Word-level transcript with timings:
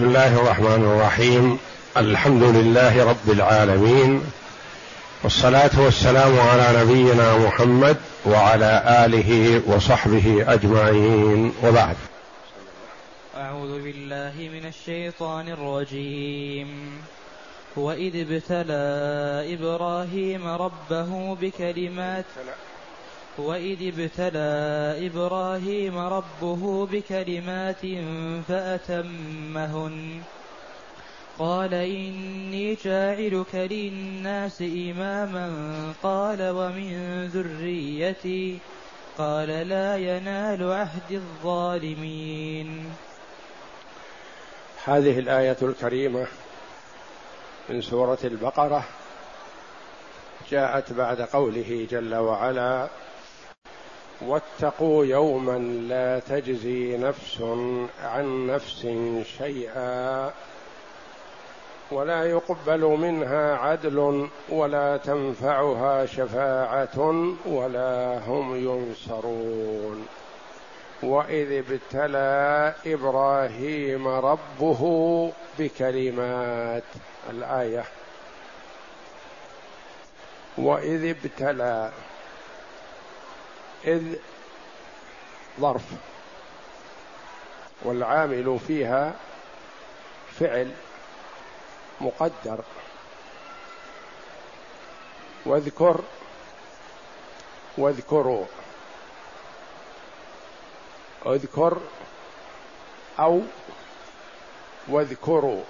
بسم 0.00 0.08
الله 0.08 0.40
الرحمن 0.40 0.84
الرحيم. 0.84 1.58
الحمد 1.96 2.42
لله 2.42 3.04
رب 3.04 3.30
العالمين. 3.30 4.22
والصلاة 5.22 5.70
والسلام 5.76 6.40
على 6.40 6.84
نبينا 6.84 7.38
محمد 7.38 7.96
وعلى 8.26 9.04
آله 9.04 9.62
وصحبه 9.66 10.44
أجمعين. 10.48 11.52
وبعد. 11.64 11.96
أعوذ 13.36 13.82
بالله 13.82 14.32
من 14.38 14.66
الشيطان 14.66 15.48
الرجيم. 15.48 17.00
واذ 17.76 18.16
ابتلى 18.16 18.84
إبراهيم 19.54 20.48
ربه 20.48 21.36
بكلمات 21.40 22.24
وإذ 23.46 23.88
ابتلى 23.88 25.06
إبراهيم 25.06 25.98
ربه 25.98 26.86
بكلمات 26.86 27.80
فأتمهن 28.48 30.22
قال 31.38 31.74
إني 31.74 32.74
جاعلك 32.74 33.54
للناس 33.54 34.62
إماما 34.62 35.52
قال 36.02 36.50
ومن 36.50 37.26
ذريتي 37.26 38.58
قال 39.18 39.48
لا 39.48 39.96
ينال 39.96 40.72
عهد 40.72 41.12
الظالمين 41.12 42.90
هذه 44.84 45.18
الآية 45.18 45.56
الكريمة 45.62 46.26
من 47.68 47.80
سورة 47.80 48.18
البقرة 48.24 48.84
جاءت 50.50 50.92
بعد 50.92 51.20
قوله 51.20 51.86
جل 51.90 52.14
وعلا 52.14 52.88
واتقوا 54.20 55.04
يوما 55.04 55.58
لا 55.88 56.18
تجزي 56.18 56.96
نفس 56.96 57.42
عن 58.02 58.46
نفس 58.46 58.88
شيئا 59.38 60.32
ولا 61.90 62.24
يقبل 62.24 62.80
منها 62.80 63.56
عدل 63.56 64.28
ولا 64.48 64.96
تنفعها 64.96 66.06
شفاعة 66.06 67.24
ولا 67.46 68.18
هم 68.26 68.56
ينصرون. 68.56 70.06
وإذ 71.02 71.52
ابتلى 71.52 72.74
إبراهيم 72.86 74.08
ربه 74.08 74.82
بكلمات 75.58 76.82
الآية. 77.30 77.84
وإذ 80.58 81.14
ابتلى 81.16 81.90
إذ 83.84 84.16
ظرف. 85.60 85.82
والعامل 87.82 88.58
فيها 88.66 89.14
فعل 90.40 90.70
مقدر. 92.00 92.60
واذكر 95.46 96.00
واذكروا. 97.78 98.44
اذكر 101.26 101.78
أو 103.18 103.40
واذكروا. 104.88 105.62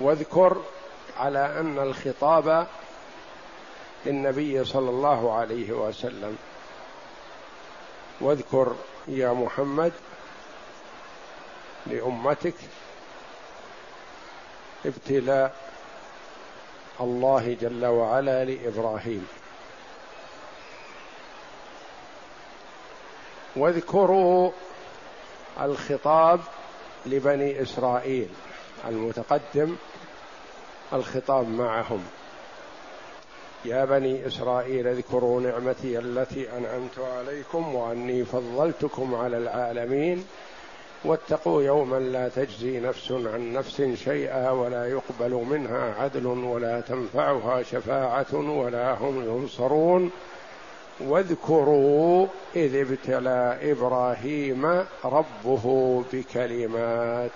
واذكر 0.00 0.62
على 1.16 1.60
أن 1.60 1.78
الخطاب 1.78 2.66
للنبي 4.06 4.64
صلى 4.64 4.90
الله 4.90 5.34
عليه 5.34 5.72
وسلم. 5.72 6.38
واذكر 8.20 8.76
يا 9.08 9.32
محمد 9.32 9.92
لأمتك 11.86 12.54
ابتلاء 14.86 15.56
الله 17.00 17.56
جل 17.60 17.86
وعلا 17.86 18.44
لإبراهيم. 18.44 19.28
واذكروا 23.56 24.50
الخطاب 25.60 26.40
لبني 27.06 27.62
إسرائيل 27.62 28.28
المتقدم 28.88 29.76
الخطاب 30.92 31.48
معهم. 31.48 32.04
يا 33.68 33.84
بني 33.84 34.26
إسرائيل 34.26 34.88
اذكروا 34.88 35.40
نعمتي 35.40 35.98
التي 35.98 36.46
أنعمت 36.58 36.98
عليكم 36.98 37.74
وأني 37.74 38.24
فضلتكم 38.24 39.14
على 39.14 39.38
العالمين 39.38 40.24
واتقوا 41.04 41.62
يوما 41.62 41.96
لا 41.96 42.28
تجزي 42.28 42.80
نفس 42.80 43.12
عن 43.12 43.52
نفس 43.52 43.82
شيئا 43.82 44.50
ولا 44.50 44.86
يقبل 44.86 45.30
منها 45.30 45.94
عدل 46.02 46.26
ولا 46.26 46.80
تنفعها 46.80 47.62
شفاعة 47.62 48.34
ولا 48.34 48.94
هم 48.94 49.24
ينصرون 49.24 50.10
واذكروا 51.00 52.26
إذ 52.56 52.76
ابتلى 52.76 53.58
إبراهيم 53.62 54.84
ربه 55.04 56.04
بكلمات. 56.12 57.30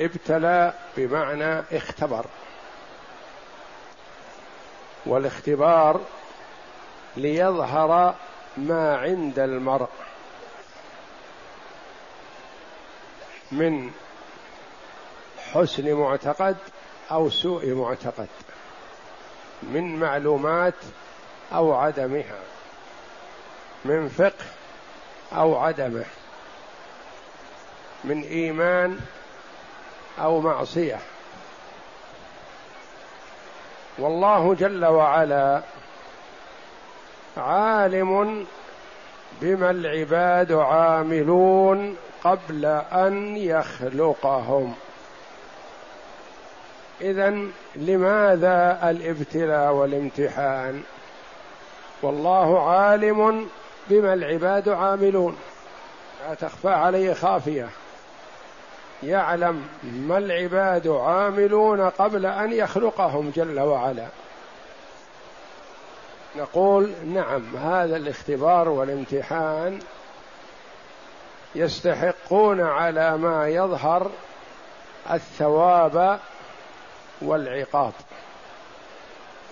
ابتلى 0.00 0.74
بمعنى 0.96 1.62
اختبر. 1.72 2.26
والاختبار 5.06 6.00
ليظهر 7.16 8.14
ما 8.56 8.96
عند 8.96 9.38
المرء 9.38 9.88
من 13.52 13.90
حسن 15.52 15.92
معتقد 15.92 16.56
أو 17.10 17.30
سوء 17.30 17.74
معتقد 17.74 18.28
من 19.62 19.96
معلومات 19.96 20.74
أو 21.52 21.74
عدمها 21.74 22.38
من 23.84 24.08
فقه 24.08 24.44
أو 25.32 25.56
عدمه 25.56 26.04
من 28.04 28.22
إيمان 28.22 29.00
أو 30.22 30.40
معصية. 30.40 30.98
والله 33.98 34.54
جل 34.54 34.84
وعلا 34.84 35.60
عالم 37.36 38.46
بما 39.42 39.70
العباد 39.70 40.52
عاملون 40.52 41.96
قبل 42.24 42.64
أن 42.92 43.36
يخلقهم. 43.36 44.74
اذا 47.00 47.38
لماذا 47.76 48.90
الابتلاء 48.90 49.72
والامتحان؟ 49.72 50.82
والله 52.02 52.70
عالم 52.70 53.48
بما 53.88 54.14
العباد 54.14 54.68
عاملون. 54.68 55.36
لا 56.28 56.34
تخفى 56.34 56.68
عليه 56.68 57.14
خافية. 57.14 57.68
يعلم 59.02 59.68
ما 59.82 60.18
العباد 60.18 60.88
عاملون 60.88 61.80
قبل 61.80 62.26
أن 62.26 62.52
يخلقهم 62.52 63.32
جل 63.36 63.60
وعلا. 63.60 64.06
نقول 66.36 66.92
نعم 67.06 67.56
هذا 67.56 67.96
الاختبار 67.96 68.68
والامتحان 68.68 69.78
يستحقون 71.54 72.60
على 72.60 73.16
ما 73.16 73.48
يظهر 73.48 74.10
الثواب 75.10 76.20
والعقاب 77.22 77.92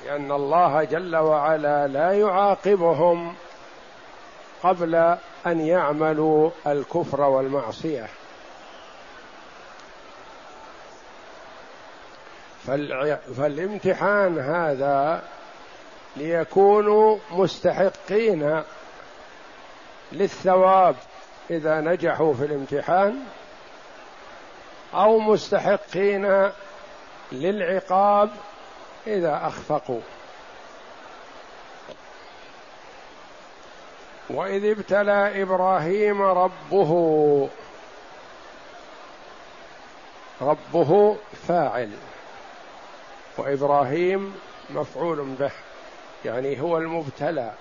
لأن 0.06 0.32
الله 0.32 0.84
جل 0.84 1.16
وعلا 1.16 1.86
لا 1.86 2.12
يعاقبهم 2.12 3.34
قبل 4.62 4.94
أن 5.46 5.60
يعملوا 5.60 6.50
الكفر 6.66 7.20
والمعصية. 7.20 8.08
فالامتحان 13.36 14.38
هذا 14.38 15.22
ليكونوا 16.16 17.18
مستحقين 17.30 18.62
للثواب 20.12 20.96
إذا 21.50 21.80
نجحوا 21.80 22.34
في 22.34 22.44
الامتحان 22.44 23.20
أو 24.94 25.18
مستحقين 25.18 26.50
للعقاب 27.32 28.30
إذا 29.06 29.40
أخفقوا. 29.46 30.00
وإذ 34.30 34.70
ابتلى 34.70 35.42
إبراهيم 35.42 36.22
ربه 36.22 37.48
ربه 40.40 41.16
فاعل. 41.48 41.90
وإبراهيم 43.38 44.34
مفعول 44.70 45.24
به 45.38 45.50
يعني 46.24 46.60
هو 46.60 46.78
المبتلى. 46.78 47.52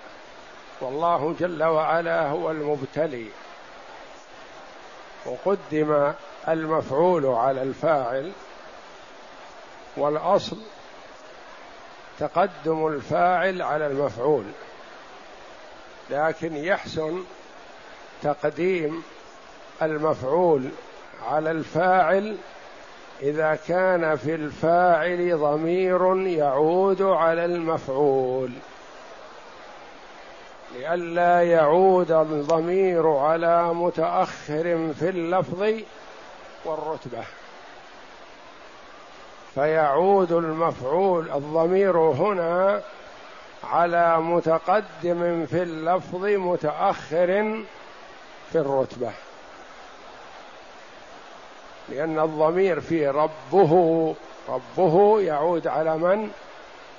والله 0.81 1.35
جل 1.39 1.63
وعلا 1.63 2.27
هو 2.27 2.51
المبتلي. 2.51 3.27
وقدم 5.25 6.13
المفعول 6.47 7.25
على 7.25 7.61
الفاعل 7.61 8.31
والأصل 9.97 10.57
تقدم 12.19 12.87
الفاعل 12.87 13.61
على 13.61 13.87
المفعول. 13.87 14.43
لكن 16.09 16.55
يحسن 16.55 17.23
تقديم 18.23 19.03
المفعول 19.81 20.69
على 21.27 21.51
الفاعل 21.51 22.37
إذا 23.21 23.59
كان 23.67 24.15
في 24.15 24.35
الفاعل 24.35 25.39
ضمير 25.39 26.15
يعود 26.27 27.01
على 27.01 27.45
المفعول. 27.45 28.51
لئلا 30.75 31.43
يعود 31.43 32.11
الضمير 32.11 33.07
على 33.07 33.73
متأخر 33.73 34.93
في 34.99 35.09
اللفظ 35.09 35.63
والرتبة. 36.65 37.23
فيعود 39.53 40.31
المفعول 40.31 41.31
الضمير 41.31 41.97
هنا 41.97 42.81
على 43.63 44.17
متقدم 44.17 45.45
في 45.45 45.63
اللفظ 45.63 46.25
متأخر 46.25 47.63
في 48.51 48.55
الرتبة. 48.55 49.11
لأن 51.89 52.19
الضمير 52.19 52.81
في 52.81 53.07
ربه 53.07 54.15
ربه 54.49 55.21
يعود 55.21 55.67
على 55.67 55.97
من؟ 55.97 56.31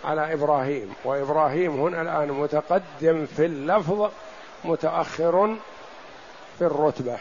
على 0.04 0.32
إبراهيم. 0.32 0.94
وإبراهيم 1.04 1.80
هنا 1.80 2.02
الآن 2.02 2.28
متقدم 2.28 3.26
في 3.26 3.46
اللفظ 3.46 4.10
متأخر 4.64 5.56
في 6.58 6.64
الرتبة. 6.64 7.18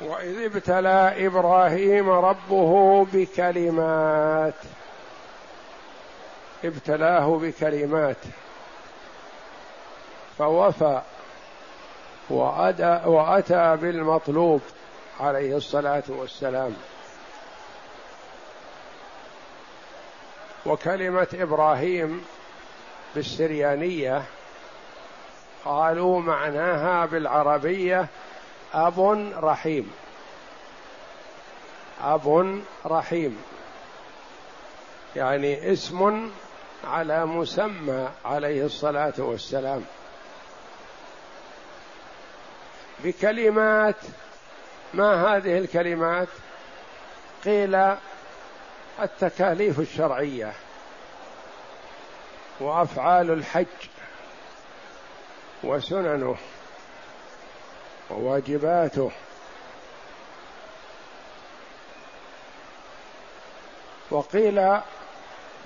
وإذ 0.00 0.44
ابتلى 0.44 1.26
إبراهيم 1.26 2.10
ربه 2.10 3.04
بكلمات. 3.12 4.54
ابتلاه 6.64 7.38
بكلمات. 7.42 8.16
فوفى 10.38 11.00
وأتى 12.30 13.76
بالمطلوب. 13.76 14.60
عليه 15.20 15.56
الصلاة 15.56 16.02
والسلام. 16.08 16.76
وكلمة 20.66 21.28
إبراهيم 21.34 22.24
بالسريانية 23.14 24.22
قالوا 25.64 26.20
معناها 26.20 27.06
بالعربية 27.06 28.06
أب 28.74 29.00
رحيم. 29.36 29.92
أب 32.02 32.60
رحيم. 32.86 33.42
يعني 35.16 35.72
اسم 35.72 36.30
على 36.84 37.26
مسمى 37.26 38.08
عليه 38.24 38.64
الصلاة 38.64 39.14
والسلام. 39.18 39.84
بكلمات 43.04 43.96
ما 44.94 45.36
هذه 45.36 45.58
الكلمات؟ 45.58 46.28
قيل 47.44 47.94
التكاليف 49.02 49.80
الشرعية 49.80 50.52
وأفعال 52.60 53.30
الحج 53.30 53.66
وسننه 55.62 56.36
وواجباته. 58.10 59.10
وقيل 64.10 64.80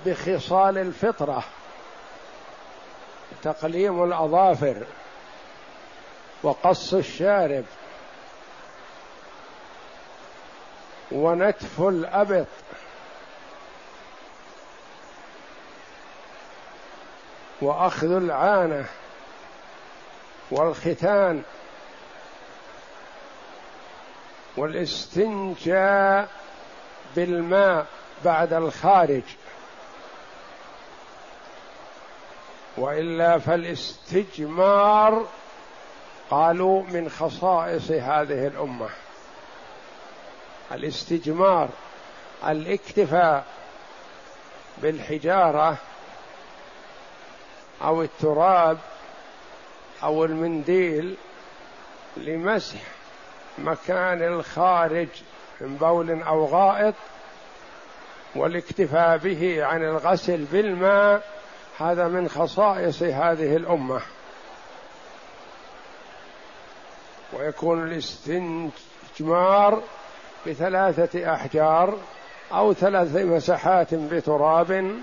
بخصال 0.05 0.77
الفطرة 0.77 1.43
تقليم 3.43 4.03
الأظافر 4.03 4.85
وقص 6.43 6.93
الشارب. 6.93 7.63
ونتف 11.13 11.81
الأبط 11.81 12.47
وأخذ 17.61 18.11
العانة 18.11 18.85
والختان 20.51 21.43
والاستنجاء 24.57 26.29
بالماء 27.15 27.85
بعد 28.25 28.53
الخارج. 28.53 29.23
وإلا 32.77 33.39
فالاستجمار 33.39 35.25
قالوا 36.29 36.83
من 36.83 37.09
خصائص 37.09 37.91
هذه 37.91 38.47
الأمة. 38.47 38.89
الاستجمار 40.71 41.69
الاكتفاء 42.47 43.45
بالحجارة 44.77 45.77
أو 47.81 48.01
التراب 48.01 48.77
أو 50.03 50.25
المنديل 50.25 51.15
لمسح 52.17 52.79
مكان 53.57 54.23
الخارج 54.23 55.07
من 55.61 55.77
بول 55.77 56.23
أو 56.23 56.45
غائط 56.45 56.93
والاكتفاء 58.35 59.17
به 59.17 59.65
عن 59.65 59.83
الغسل 59.83 60.43
بالماء. 60.43 61.33
هذا 61.79 62.07
من 62.07 62.29
خصائص 62.29 63.03
هذه 63.03 63.55
الأمة. 63.55 64.01
ويكون 67.33 67.87
الاستجمار 67.87 69.81
بثلاثة 70.47 71.33
أحجار 71.33 71.97
أو 72.51 72.73
ثلاث 72.73 73.15
مسحات 73.15 73.93
بتراب 73.93 74.99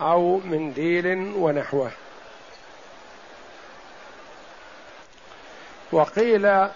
أو 0.00 0.36
منديل 0.44 1.06
ونحوه. 1.36 1.90
وقيل 5.92 6.68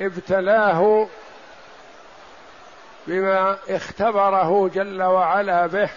ابتلاه 0.00 1.06
بما 3.06 3.58
اختبره 3.68 4.68
جل 4.68 5.02
وعلا 5.02 5.66
به 5.66 5.90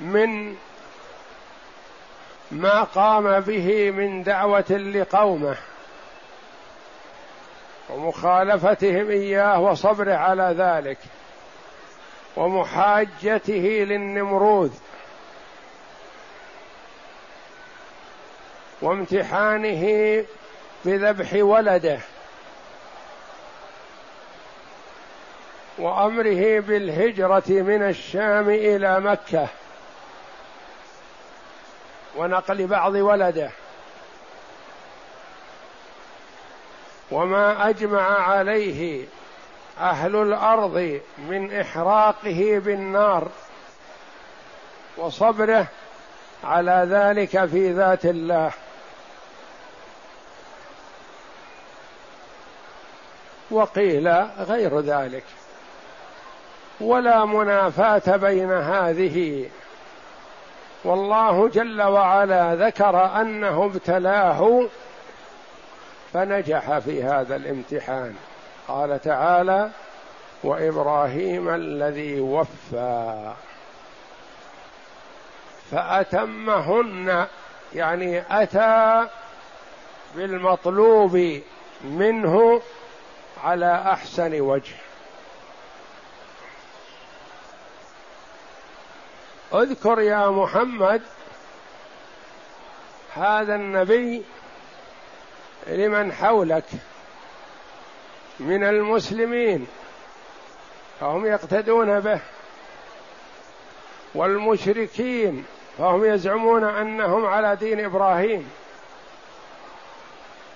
من 0.00 0.56
ما 2.50 2.82
قام 2.82 3.40
به 3.40 3.90
من 3.90 4.22
دعوة 4.22 4.70
لقومه. 4.70 5.56
ومخالفتهم 7.94 9.10
إياه 9.10 9.60
وصبره 9.60 10.14
على 10.14 10.54
ذلك 10.58 10.98
ومحاجته 12.36 13.84
للنمروذ 13.88 14.70
وامتحانه 18.82 20.24
بذبح 20.84 21.34
ولده 21.34 22.00
وأمره 25.78 26.60
بالهجرة 26.60 27.42
من 27.48 27.82
الشام 27.82 28.48
إلى 28.48 29.00
مكة 29.00 29.48
ونقل 32.16 32.66
بعض 32.66 32.94
ولده. 32.94 33.50
وما 37.10 37.68
أجمع 37.68 38.28
عليه 38.30 39.04
أهل 39.80 40.16
الأرض 40.16 41.00
من 41.18 41.60
إحراقه 41.60 42.60
بالنار 42.64 43.28
وصبره 44.96 45.66
على 46.44 46.86
ذلك 46.90 47.44
في 47.46 47.72
ذات 47.72 48.04
الله. 48.04 48.52
وقيل 53.50 54.08
غير 54.38 54.80
ذلك. 54.80 55.24
ولا 56.80 57.24
منافاة 57.24 58.16
بين 58.16 58.52
هذه. 58.52 59.48
والله 60.84 61.48
جل 61.48 61.82
وعلا 61.82 62.54
ذكر 62.54 63.20
أنه 63.20 63.64
ابتلاه 63.64 64.66
فنجح 66.12 66.78
في 66.78 67.02
هذا 67.02 67.36
الامتحان. 67.36 68.14
قال 68.68 69.00
تعالى 69.00 69.70
وإبراهيم 70.44 71.48
الذي 71.48 72.20
وفى 72.20 73.32
فأتمهن 75.70 77.26
يعني 77.74 78.22
أتى 78.30 79.08
بالمطلوب 80.14 81.40
منه 81.84 82.62
على 83.44 83.82
أحسن 83.92 84.40
وجه. 84.40 84.74
اذكر 89.54 90.00
يا 90.00 90.30
محمد 90.30 91.02
هذا 93.14 93.54
النبي 93.54 94.24
لمن 95.66 96.12
حولك 96.12 96.64
من 98.40 98.64
المسلمين 98.64 99.66
فهم 101.00 101.26
يقتدون 101.26 102.00
به 102.00 102.20
والمشركين 104.14 105.44
فهم 105.78 106.04
يزعمون 106.04 106.64
أنهم 106.64 107.26
على 107.26 107.56
دين 107.56 107.84
إبراهيم 107.84 108.50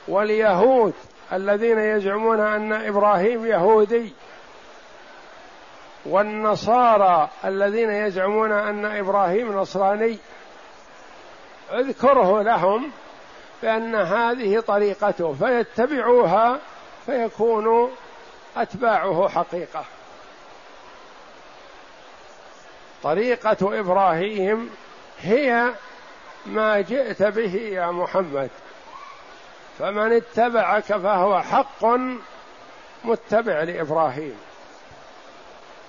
واليهود 0.08 0.94
الذين 1.32 1.78
يزعمون 1.78 2.40
أن 2.40 2.72
إبراهيم 2.72 3.46
يهودي 3.46 4.12
والنصارى 6.06 7.28
الذين 7.44 7.90
يزعمون 7.90 8.52
أن 8.52 8.84
إبراهيم 8.84 9.52
نصراني 9.52 10.18
اذكره 11.72 12.42
لهم 12.42 12.90
بان 13.62 13.94
هذه 13.94 14.60
طريقته 14.60 15.32
فيتبعوها 15.32 16.58
فيكونوا 17.06 17.88
أتباعه 18.56 19.28
حقيقة. 19.28 19.84
طريقة 23.02 23.80
إبراهيم 23.80 24.70
هي 25.20 25.70
ما 26.46 26.80
جئت 26.80 27.22
به 27.22 27.54
يا 27.54 27.90
محمد 27.90 28.50
فمن 29.78 30.12
اتبعك 30.12 30.84
فهو 30.84 31.42
حق 31.42 31.84
متبع 33.04 33.62
لإبراهيم. 33.62 34.38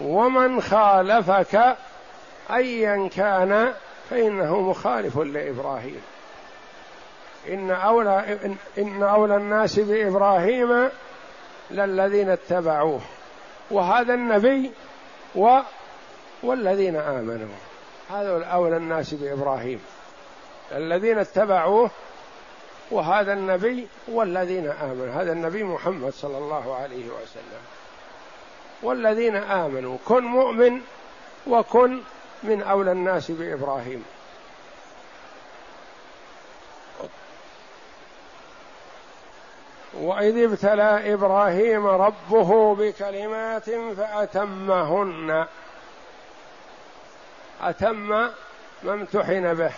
ومن 0.01 0.61
خالفك 0.61 1.77
ايا 2.51 3.09
كان 3.15 3.73
فإنه 4.09 4.61
مخالف 4.61 5.17
لإبراهيم. 5.17 6.01
إن 7.49 7.71
أولى 7.71 8.37
إن 8.77 9.03
أولى 9.03 9.35
الناس 9.35 9.79
بإبراهيم 9.79 10.89
للذين 11.71 12.29
اتبعوه 12.29 13.01
وهذا 13.71 14.13
النبي 14.13 14.71
و 15.35 15.59
والذين 16.43 16.95
آمنوا 16.95 17.55
هذا 18.09 18.45
أولى 18.45 18.77
الناس 18.77 19.13
بإبراهيم 19.13 19.81
الذين 20.71 21.17
اتبعوه 21.17 21.91
وهذا 22.91 23.33
النبي 23.33 23.87
والذين 24.07 24.67
آمنوا 24.67 25.13
هذا 25.13 25.31
النبي 25.31 25.63
محمد 25.63 26.13
صلى 26.13 26.37
الله 26.37 26.75
عليه 26.75 27.05
وسلم 27.05 27.61
والذين 28.83 29.35
آمنوا 29.35 29.97
كن 30.05 30.23
مؤمن 30.23 30.81
وكن 31.47 32.01
من 32.43 32.61
أولى 32.61 32.91
الناس 32.91 33.31
بإبراهيم. 33.31 34.03
وإذ 40.01 40.43
ابتلى 40.43 41.13
إبراهيم 41.13 41.87
ربه 41.87 42.75
بكلمات 42.75 43.69
فأتمهن. 43.69 45.45
أتم 47.61 48.09
ما 48.83 48.93
امتحن 48.93 49.53
به. 49.53 49.71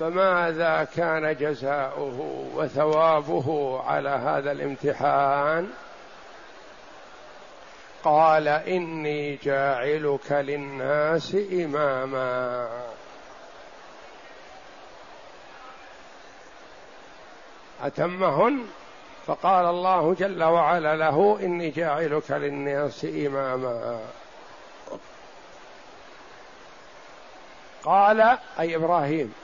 فماذا 0.00 0.86
كان 0.96 1.36
جزاؤه 1.36 2.46
وثوابه 2.54 3.80
على 3.86 4.10
هذا 4.10 4.52
الامتحان؟ 4.52 5.70
قال 8.04 8.48
إني 8.48 9.36
جاعلك 9.36 10.32
للناس 10.32 11.36
إماما. 11.52 12.68
أتمهن؟ 17.82 18.66
فقال 19.26 19.66
الله 19.66 20.14
جل 20.14 20.42
وعلا 20.44 20.96
له 20.96 21.38
إني 21.40 21.70
جاعلك 21.70 22.30
للناس 22.30 23.04
إماما. 23.04 24.00
قال 27.84 28.38
أي 28.60 28.76
إبراهيم 28.76 29.34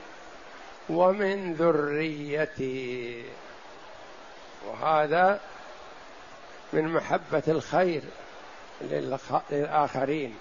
ومن 0.88 1.54
ذريتي. 1.54 3.24
وهذا 4.66 5.40
من 6.72 6.88
محبة 6.88 7.42
الخير 7.48 8.02
للآخرين. 8.80 10.34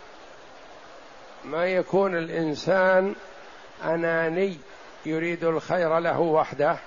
ما 1.46 1.66
يكون 1.66 2.18
الإنسان 2.18 3.16
أناني 3.84 4.58
يريد 5.06 5.44
الخير 5.44 6.00
له 6.00 6.20
وحده 6.20 6.78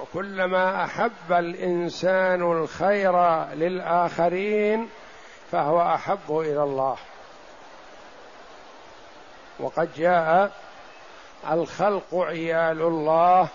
وكلما 0.00 0.84
أحب 0.84 1.32
الإنسان 1.32 2.42
الخير 2.42 3.44
للآخرين 3.54 4.88
فهو 5.52 5.94
أحب 5.94 6.30
إلى 6.30 6.62
الله. 6.62 6.96
وقد 9.60 9.88
جاء 9.96 10.52
الخلق 11.50 12.14
عيال 12.14 12.82
الله 12.82 13.48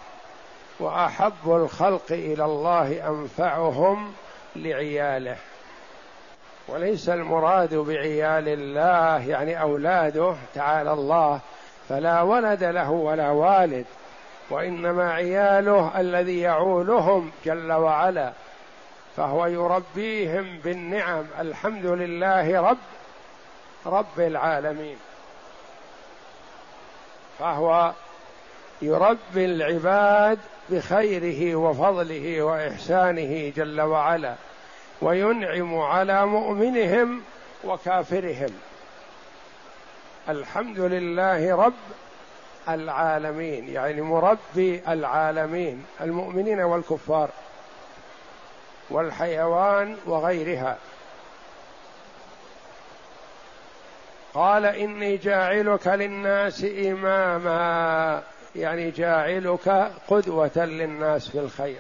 وأحب 0.80 1.34
الخلق 1.46 2.12
إلى 2.12 2.46
الله 2.46 3.08
أنفعهم 3.08 4.14
لعياله. 4.56 5.38
وليس 6.68 7.10
المراد 7.10 7.76
بعيال 7.76 8.48
الله 8.48 9.28
يعني 9.28 9.62
أولاده 9.62 10.36
تعالى 10.56 10.94
الله 10.94 11.40
فلا 11.90 12.22
ولد 12.22 12.64
له 12.64 12.92
ولا 12.92 13.30
والد. 13.30 13.86
وإنما 14.50 15.14
عياله 15.14 16.00
الذي 16.00 16.40
يعولهم 16.40 17.32
جل 17.46 17.72
وعلا 17.72 18.32
فهو 19.18 19.46
يربيهم 19.46 20.60
بالنعم 20.64 21.26
الحمد 21.40 21.86
لله 21.86 22.62
رب 22.62 22.78
رب 23.86 24.20
العالمين. 24.20 24.98
فهو 27.40 27.94
يربي 28.82 29.46
العباد 29.46 30.40
بخيره 30.70 31.56
وفضله 31.56 32.42
وإحسانه 32.42 33.54
جل 33.56 33.82
وعلا 33.82 34.36
وينعم 35.02 35.80
على 35.80 36.26
مؤمنهم 36.26 37.22
وكافرهم. 37.64 38.60
الحمد 40.30 40.80
لله 40.80 41.56
رب 41.56 41.74
العالمين 42.70 43.70
يعني 43.70 44.02
مربي 44.02 44.82
العالمين 44.88 45.86
المؤمنين 46.02 46.60
والكفار 46.60 47.30
والحيوان 48.90 49.98
وغيرها. 50.06 50.78
قال 54.34 54.66
إني 54.66 55.18
جاعلك 55.18 55.88
للناس 55.88 56.64
إماما 56.64 58.24
يعني 58.56 58.92
جاعلك 58.92 59.92
قدوة 60.08 60.58
للناس 60.58 61.30
في 61.30 61.40
الخير. 61.40 61.80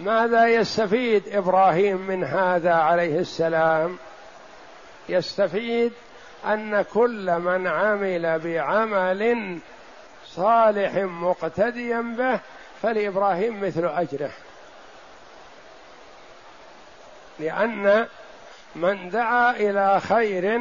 ماذا 0.00 0.46
يستفيد 0.46 1.28
إبراهيم 1.28 1.96
من 1.96 2.24
هذا 2.24 2.74
عليه 2.74 3.18
السلام؟ 3.18 3.98
يستفيد 5.08 5.92
أن 6.44 6.82
كل 6.82 7.38
من 7.38 7.66
عمل 7.66 8.38
بعمل 8.38 9.58
صالح 10.26 10.94
مقتديا 10.94 12.00
به 12.00 12.40
فلإبراهيم 12.82 13.64
مثل 13.64 13.84
أجره. 13.84 14.30
لأن 17.38 18.06
من 18.74 19.10
دعا 19.10 19.50
إلى 19.50 20.00
خير 20.00 20.60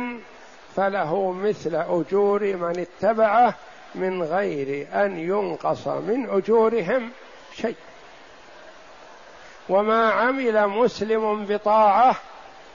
فله 0.75 1.31
مثل 1.31 1.75
أجور 1.75 2.43
من 2.43 2.79
اتبعه 2.79 3.55
من 3.95 4.23
غير 4.23 4.88
أن 4.93 5.19
ينقص 5.19 5.88
من 5.88 6.29
أجورهم 6.29 7.09
شيء. 7.53 7.75
وما 9.69 10.11
عمل 10.11 10.67
مسلم 10.67 11.45
بطاعة 11.45 12.15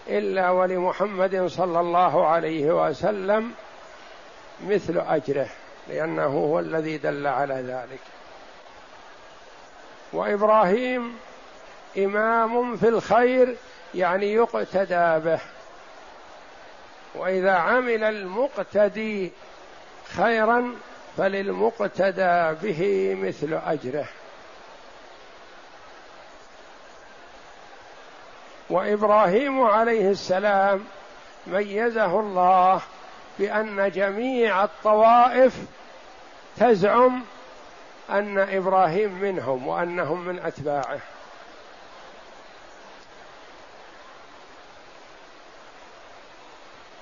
إلا 0.08 0.50
ولمحمد 0.50 1.46
صلى 1.46 1.80
الله 1.80 2.26
عليه 2.26 2.88
وسلم 2.88 3.52
مثل 4.66 4.98
أجره 5.08 5.48
لأنه 5.88 6.24
هو 6.24 6.60
الذي 6.60 6.98
دل 6.98 7.26
على 7.26 7.54
ذلك. 7.54 8.00
وإبراهيم 10.12 11.16
إمام 11.98 12.76
في 12.76 12.88
الخير 12.88 13.56
يعني 13.94 14.32
يقتدى 14.32 15.24
به. 15.24 15.40
وإذا 17.14 17.52
عمل 17.52 18.04
المقتدي 18.04 19.32
خيرا 20.16 20.74
فللمقتدى 21.16 22.52
به 22.62 23.14
مثل 23.22 23.60
أجره. 23.66 24.08
وإبراهيم 28.70 29.62
عليه 29.62 30.10
السلام 30.10 30.84
ميزه 31.46 32.20
الله 32.20 32.80
بأن 33.38 33.90
جميع 33.90 34.64
الطوائف 34.64 35.54
تزعم 36.56 37.22
أن 38.10 38.38
إبراهيم 38.38 39.12
منهم 39.20 39.66
وأنهم 39.66 40.24
من 40.24 40.38
أتباعه. 40.38 41.00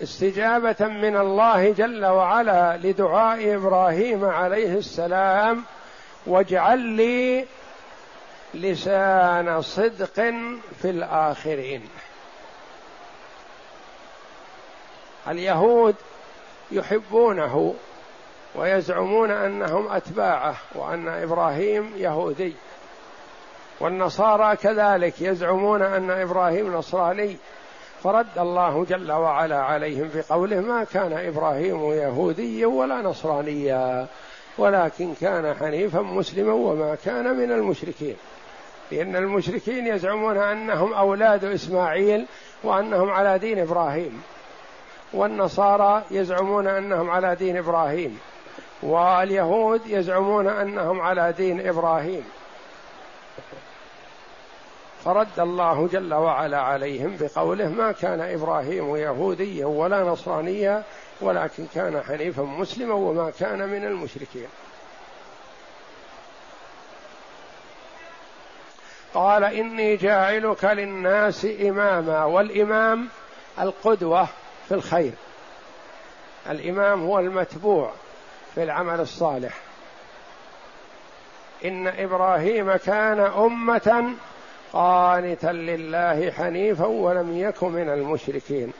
استجابة 0.02 0.76
من 0.80 1.16
الله 1.16 1.70
جل 1.72 2.04
وعلا 2.04 2.76
لدعاء 2.76 3.54
إبراهيم 3.54 4.24
عليه 4.24 4.78
السلام 4.78 5.64
واجعل 6.26 6.78
لي 6.78 7.46
لسان 8.54 9.62
صدق 9.62 10.14
في 10.82 10.90
الآخرين. 10.90 11.88
اليهود 15.28 15.94
يحبونه 16.70 17.74
ويزعمون 18.54 19.30
أنهم 19.30 19.92
أتباعه 19.92 20.56
وأن 20.74 21.08
إبراهيم 21.08 21.92
يهودي. 21.96 22.52
والنصارى 23.80 24.56
كذلك 24.56 25.20
يزعمون 25.20 25.82
أن 25.82 26.10
إبراهيم 26.10 26.76
نصراني. 26.76 27.36
فرد 28.02 28.38
الله 28.38 28.84
جل 28.84 29.12
وعلا 29.12 29.62
عليهم 29.62 30.10
بقوله 30.14 30.60
ما 30.60 30.84
كان 30.84 31.12
إبراهيم 31.12 31.92
يهوديا 31.92 32.66
ولا 32.66 33.02
نصرانيا 33.02 34.06
ولكن 34.58 35.14
كان 35.20 35.54
حنيفا 35.54 36.00
مسلما 36.00 36.52
وما 36.52 36.94
كان 37.04 37.36
من 37.36 37.52
المشركين. 37.52 38.16
لأن 38.92 39.16
المشركين 39.16 39.86
يزعمون 39.86 40.36
أنهم 40.36 40.92
أولاد 40.92 41.44
إسماعيل 41.44 42.26
وأنهم 42.62 43.10
على 43.10 43.38
دين 43.38 43.58
إبراهيم. 43.58 44.22
والنصارى 45.12 46.02
يزعمون 46.10 46.66
أنهم 46.66 47.10
على 47.10 47.34
دين 47.34 47.56
إبراهيم. 47.56 48.18
واليهود 48.82 49.80
يزعمون 49.86 50.46
أنهم 50.46 51.00
على 51.00 51.32
دين 51.32 51.68
إبراهيم. 51.68 52.24
فرد 55.04 55.40
الله 55.40 55.88
جل 55.92 56.14
وعلا 56.14 56.60
عليهم 56.60 57.16
بقوله 57.20 57.68
ما 57.68 57.92
كان 57.92 58.20
إبراهيم 58.20 58.96
يهوديا 58.96 59.66
ولا 59.66 60.04
نصرانيا 60.04 60.82
ولكن 61.20 61.66
كان 61.74 62.02
حنيفا 62.02 62.42
مسلما 62.42 62.94
وما 62.94 63.30
كان 63.30 63.68
من 63.68 63.84
المشركين. 63.84 64.48
قال 69.14 69.44
إني 69.44 69.96
جاعلك 69.96 70.64
للناس 70.64 71.46
إماما 71.60 72.24
والإمام 72.24 73.08
القدوة 73.60 74.28
في 74.68 74.74
الخير. 74.74 75.12
الإمام 76.50 77.04
هو 77.04 77.18
المتبوع 77.18 77.92
في 78.54 78.62
العمل 78.62 79.00
الصالح. 79.00 79.54
إن 81.64 81.86
إبراهيم 81.86 82.76
كان 82.76 83.20
أمة 83.20 84.14
قانتا 84.72 85.46
لله 85.46 86.30
حنيفا 86.30 86.86
ولم 86.86 87.38
يكن 87.38 87.68
من 87.72 87.88
المشركين. 87.88 88.72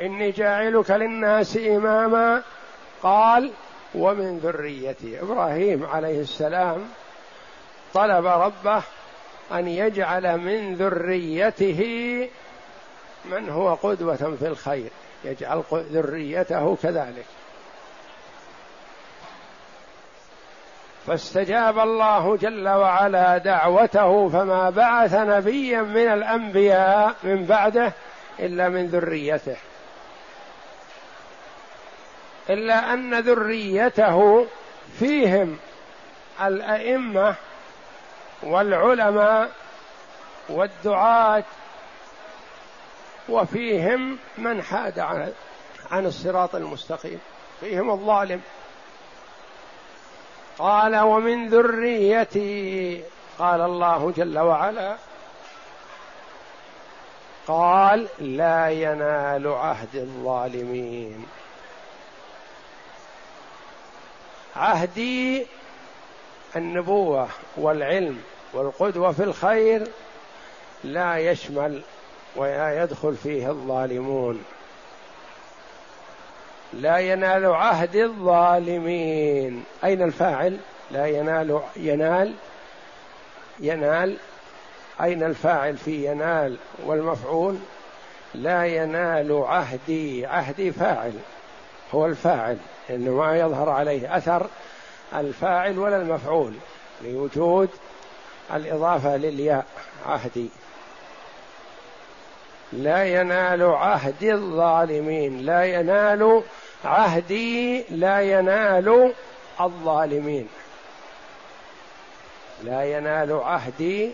إني 0.00 0.30
جاعلك 0.30 0.90
للناس 0.90 1.56
إماما 1.56 2.42
قال 3.02 3.52
ومن 3.96 4.38
ذريتي 4.38 5.22
إبراهيم 5.22 5.86
عليه 5.86 6.20
السلام 6.20 6.88
طلب 7.94 8.26
ربه 8.26 8.82
أن 9.52 9.68
يجعل 9.68 10.38
من 10.38 10.74
ذريته 10.74 11.80
من 13.24 13.48
هو 13.48 13.74
قدوة 13.74 14.16
في 14.16 14.46
الخير 14.46 14.90
يجعل 15.24 15.62
ذريته 15.72 16.76
كذلك. 16.82 17.26
فاستجاب 21.06 21.78
الله 21.78 22.36
جل 22.36 22.68
وعلا 22.68 23.38
دعوته 23.38 24.28
فما 24.28 24.70
بعث 24.70 25.14
نبيا 25.14 25.82
من 25.82 26.12
الأنبياء 26.12 27.14
من 27.22 27.44
بعده 27.44 27.92
إلا 28.40 28.68
من 28.68 28.86
ذريته. 28.86 29.56
إلا 32.50 32.92
أن 32.92 33.20
ذريته 33.20 34.46
فيهم 34.98 35.58
الأئمة 36.42 37.34
والعلماء 38.42 39.50
والدعاة 40.48 41.44
وفيهم 43.28 44.18
من 44.38 44.62
حاد 44.62 44.98
عن 44.98 45.32
عن 45.90 46.06
الصراط 46.06 46.54
المستقيم 46.54 47.20
فيهم 47.60 47.90
الظالم. 47.90 48.40
قال 50.58 50.96
ومن 50.96 51.48
ذريتي 51.48 53.02
قال 53.38 53.60
الله 53.60 54.12
جل 54.16 54.38
وعلا. 54.38 54.96
قال 57.46 58.08
لا 58.18 58.70
ينال 58.70 59.48
عهد 59.48 59.94
الظالمين. 59.94 61.26
عهدي 64.56 65.46
النبوة 66.56 67.28
والعلم 67.56 68.20
والقدوة 68.52 69.12
في 69.12 69.22
الخير 69.22 69.88
لا 70.84 71.16
يشمل 71.18 71.82
ولا 72.36 72.82
يدخل 72.82 73.16
فيه 73.16 73.50
الظالمون. 73.50 74.44
لا 76.72 76.98
ينال 76.98 77.46
عهد 77.46 77.96
الظالمين. 77.96 79.64
أين 79.84 80.02
الفاعل؟ 80.02 80.56
لا 80.90 81.06
ينال 81.06 81.60
ينال 81.76 82.34
ينال. 83.60 84.16
أين 85.00 85.22
الفاعل 85.22 85.76
في 85.76 86.06
ينال 86.10 86.56
والمفعول؟ 86.84 87.56
لا 88.34 88.66
ينال 88.66 89.44
عهدي 89.46 90.26
عهدي 90.26 90.72
فاعل. 90.72 91.12
هو 91.94 92.06
الفاعل 92.06 92.58
لأنه 92.88 93.10
ما 93.10 93.38
يظهر 93.38 93.70
عليه 93.70 94.16
أثر 94.16 94.46
الفاعل 95.14 95.78
ولا 95.78 95.96
المفعول 95.96 96.52
لوجود 97.04 97.68
الإضافة 98.54 99.16
للياء 99.16 99.66
عهدي. 100.06 100.48
لا 102.72 103.04
ينال 103.04 103.62
عهد 103.62 104.22
الظالمين 104.22 105.40
لا 105.40 105.64
ينال 105.64 106.42
عهدي 106.84 107.84
لا 107.90 108.20
ينال 108.20 109.12
الظالمين. 109.60 110.48
لا 112.62 112.84
ينال 112.84 113.32
عهدي 113.32 114.10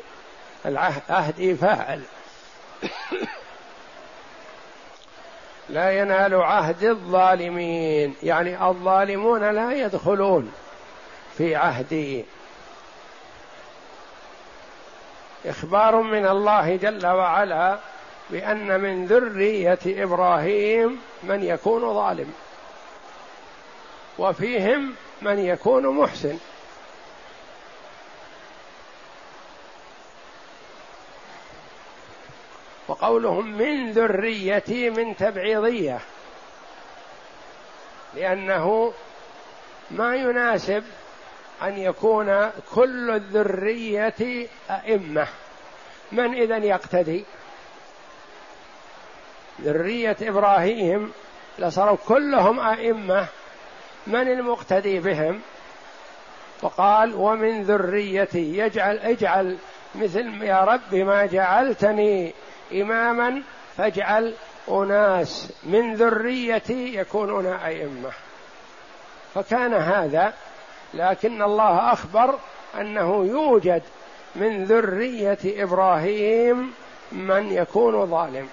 العهد 0.66 1.58
فاعل. 1.60 2.02
لا 5.68 5.98
ينال 5.98 6.34
عهد 6.34 6.84
الظالمين. 6.84 8.14
يعني 8.22 8.66
الظالمون 8.66 9.50
لا 9.50 9.72
يدخلون 9.72 10.52
في 11.38 11.56
عهدي 11.56 12.24
إخبار 15.46 15.96
من 15.96 16.26
الله 16.26 16.76
جل 16.76 17.06
وعلا 17.06 17.78
بأن 18.30 18.80
من 18.80 19.06
ذرية 19.06 19.78
إبراهيم 19.86 21.00
من 21.22 21.42
يكون 21.42 21.94
ظالم 21.94 22.32
وفيهم 24.18 24.94
من 25.22 25.38
يكون 25.38 25.86
محسن. 25.86 26.38
وقولهم 32.88 33.58
من 33.58 33.92
ذريتي 33.92 34.90
من 34.90 35.16
تبعيضية 35.16 35.98
لأنه 38.14 38.92
ما 39.90 40.16
يناسب 40.16 40.84
أن 41.62 41.78
يكون 41.78 42.50
كل 42.74 43.10
الذرية 43.10 44.48
أئمة. 44.70 45.26
من 46.12 46.34
اذا 46.34 46.56
يقتدي؟ 46.56 47.24
ذرية 49.60 50.16
إبراهيم 50.22 51.12
لصاروا 51.58 51.96
كلهم 52.08 52.60
أئمة. 52.60 53.26
من 54.06 54.28
المقتدي 54.28 54.98
بهم؟ 54.98 55.40
وقال 56.62 57.14
ومن 57.14 57.62
ذريتي. 57.62 58.58
يجعل 58.58 58.98
اجعل 58.98 59.58
مثل 59.94 60.42
يا 60.42 60.64
رب 60.64 60.94
ما 60.94 61.26
جعلتني 61.26 62.34
إماما 62.72 63.42
فاجعل 63.76 64.34
أناس 64.68 65.52
من 65.62 65.94
ذريتي 65.94 66.94
يكونون 66.96 67.46
أئمة. 67.46 68.10
فكان 69.34 69.74
هذا 69.74 70.32
لكن 70.94 71.42
الله 71.42 71.92
أخبر 71.92 72.38
أنه 72.80 73.24
يوجد 73.26 73.82
من 74.34 74.64
ذرية 74.64 75.38
إبراهيم 75.44 76.74
من 77.12 77.52
يكون 77.52 78.06
ظالم. 78.06 78.48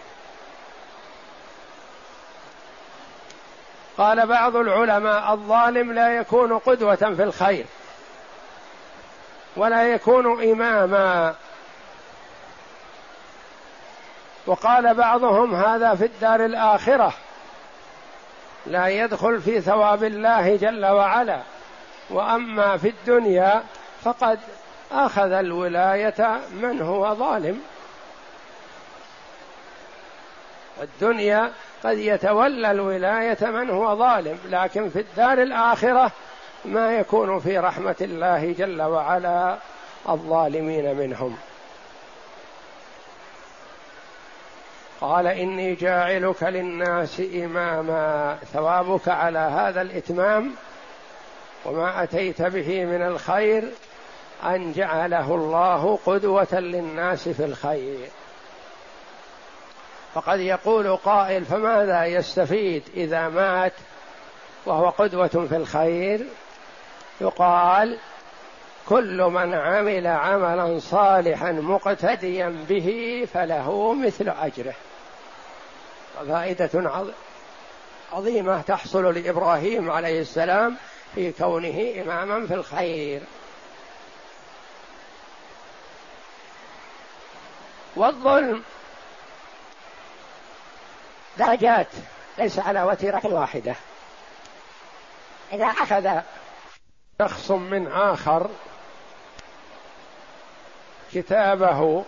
قال 3.97 4.27
بعض 4.27 4.55
العلماء 4.55 5.33
الظالم 5.33 5.93
لا 5.93 6.17
يكون 6.17 6.57
قدوة 6.57 6.95
في 6.95 7.23
الخير 7.23 7.65
ولا 9.57 9.83
يكون 9.93 10.51
إماما 10.51 11.35
وقال 14.49 14.93
بعضهم 14.93 15.55
هذا 15.55 15.95
في 15.95 16.05
الدار 16.05 16.45
الآخرة. 16.45 17.13
لا 18.65 18.87
يدخل 18.87 19.41
في 19.41 19.61
ثواب 19.61 20.03
الله 20.03 20.55
جل 20.55 20.85
وعلا. 20.85 21.39
وأما 22.09 22.77
في 22.77 22.89
الدنيا 22.89 23.63
فقد 24.03 24.39
أخذ 24.91 25.31
الولاية 25.31 26.39
من 26.51 26.81
هو 26.81 27.15
ظالم. 27.15 27.61
الدنيا 30.81 31.51
قد 31.83 31.97
يتولى 31.97 32.71
الولاية 32.71 33.37
من 33.41 33.69
هو 33.69 33.95
ظالم 33.95 34.37
لكن 34.49 34.89
في 34.89 34.99
الدار 34.99 35.41
الآخرة 35.41 36.11
ما 36.65 36.91
يكون 36.91 37.39
في 37.39 37.57
رحمة 37.57 37.95
الله 38.01 38.55
جل 38.57 38.81
وعلا 38.81 39.57
الظالمين 40.09 40.95
منهم. 40.95 41.37
قال 45.01 45.27
إني 45.27 45.75
جاعلك 45.75 46.43
للناس 46.43 47.21
إماما. 47.35 48.37
ثوابك 48.53 49.07
على 49.09 49.39
هذا 49.39 49.81
الإتمام 49.81 50.55
وما 51.65 52.03
أتيت 52.03 52.41
به 52.41 52.85
من 52.85 53.01
الخير 53.01 53.63
أن 54.43 54.71
جعله 54.71 55.35
الله 55.35 55.99
قدوة 56.05 56.59
للناس 56.59 57.29
في 57.29 57.45
الخير. 57.45 58.07
فقد 60.13 60.39
يقول 60.39 60.95
قائل 60.95 61.45
فماذا 61.45 62.05
يستفيد 62.05 62.83
إذا 62.93 63.29
مات 63.29 63.73
وهو 64.65 64.89
قدوة 64.89 65.27
في 65.27 65.55
الخير؟ 65.55 66.25
يقال 67.21 67.97
كل 68.89 69.21
من 69.23 69.53
عمل 69.53 70.07
عملا 70.07 70.79
صالحا 70.79 71.51
مقتديا 71.51 72.65
به 72.69 73.27
فله 73.33 73.93
مثل 73.93 74.29
أجره. 74.29 74.73
فائدة 76.27 77.03
عظيمة 78.13 78.61
تحصل 78.61 79.13
لإبراهيم 79.13 79.91
عليه 79.91 80.21
السلام 80.21 80.77
في 81.15 81.31
كونه 81.31 82.01
إماما 82.01 82.47
في 82.47 82.53
الخير. 82.53 83.21
والظلم 87.95 88.63
درجات 91.37 91.87
ليس 92.37 92.59
على 92.59 92.83
وتيرة 92.83 93.21
واحدة. 93.25 93.75
إذا 95.53 95.65
أخذ 95.65 96.21
شخص 97.21 97.51
من 97.51 97.87
آخر 97.87 98.49
كتابه 101.13 102.05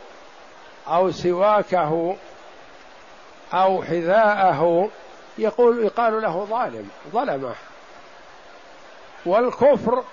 أو 0.87 1.11
سواكه 1.11 2.15
أو 3.53 3.83
حذاءه 3.83 4.89
يقول 5.37 5.83
يقال 5.83 6.21
له 6.21 6.45
ظالم 6.45 6.89
ظلمه. 7.11 7.55
والكفر 9.25 10.03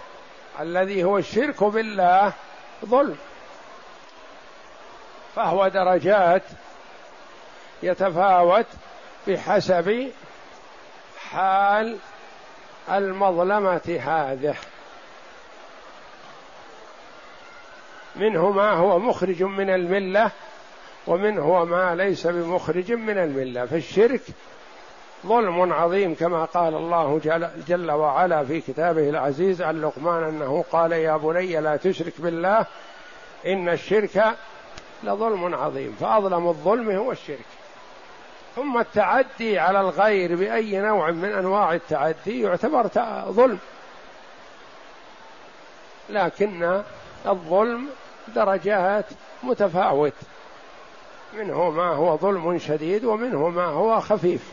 الذي 0.61 1.05
هو 1.05 1.19
الشرك 1.19 1.65
بالله 1.65 2.33
ظلم. 2.85 3.19
فهو 5.37 5.69
درجات 5.69 6.43
يتفاوت 7.83 8.67
بحسب 9.27 10.11
حال 11.31 11.99
المظلمة 12.91 14.01
هذه. 14.07 14.57
منه 18.17 18.51
ما 18.51 18.73
هو 18.73 18.99
مخرج 18.99 19.43
من 19.43 19.71
الملة 19.71 20.31
ومنه 21.09 21.65
ما 21.65 21.95
ليس 21.95 22.27
بمخرج 22.27 22.93
من 22.93 23.19
الملة 23.19 23.67
فالشرك 23.67 24.21
ظلم 25.27 25.73
عظيم 25.73 26.15
كما 26.15 26.45
قال 26.45 26.75
الله 26.75 27.21
جل, 27.25 27.49
جل 27.69 27.91
وعلا 27.91 28.45
في 28.45 28.61
كتابه 28.61 29.09
العزيز 29.09 29.63
عن 29.63 29.81
لقمان 29.81 30.25
أنه 30.25 30.65
قال 30.73 30.93
يا 30.93 31.17
بني 31.17 31.61
لا 31.61 31.77
تشرك 31.77 32.13
بالله 32.19 32.67
إن 33.47 33.69
الشرك 33.69 34.35
لظلم 35.03 35.55
عظيم 35.55 35.97
فأظلم 36.01 36.49
الظلم 36.49 36.91
هو 36.91 37.13
الشرك. 37.13 37.47
ثم 38.57 38.79
التعدي 38.79 39.59
على 39.59 39.81
الغير 39.81 40.37
بأي 40.37 40.81
نوع 40.81 41.11
من 41.11 41.33
أنواع 41.33 41.75
التعدي 41.75 42.43
يعتبر 42.43 42.89
ظلم. 43.29 43.59
لكن 46.11 46.83
الظلم 47.27 47.89
درجات 48.35 49.07
متفاوت. 49.43 50.13
منه 51.35 51.71
ما 51.71 51.89
هو 51.89 52.17
ظلم 52.17 52.59
شديد 52.59 53.05
ومنه 53.05 53.49
ما 53.49 53.65
هو 53.65 54.01
خفيف. 54.01 54.53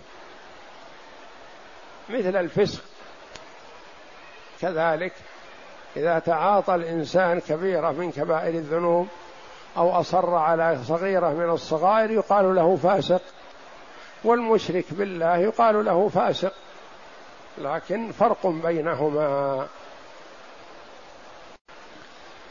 مثل 2.10 2.36
الفسق. 2.36 2.84
كذلك 4.62 5.14
إذا 5.98 6.20
تعاطى 6.20 6.76
الإنسان 6.76 7.40
كبيرة 7.40 7.92
من 7.92 8.12
كبائر 8.12 8.54
الذنوب 8.54 9.08
أو 9.78 10.00
أصر 10.00 10.36
على 10.36 10.80
صغيرة 10.84 11.30
من 11.30 11.50
الصغائر 11.50 12.12
يقال 12.12 12.56
له 12.56 12.76
فاسق. 12.76 13.22
والمشرك 14.24 14.86
بالله 14.92 15.38
يقال 15.38 15.86
له 15.86 16.10
فاسق. 16.10 16.54
لكن 17.58 18.12
فرق 18.12 18.48
بينهما. 18.48 19.68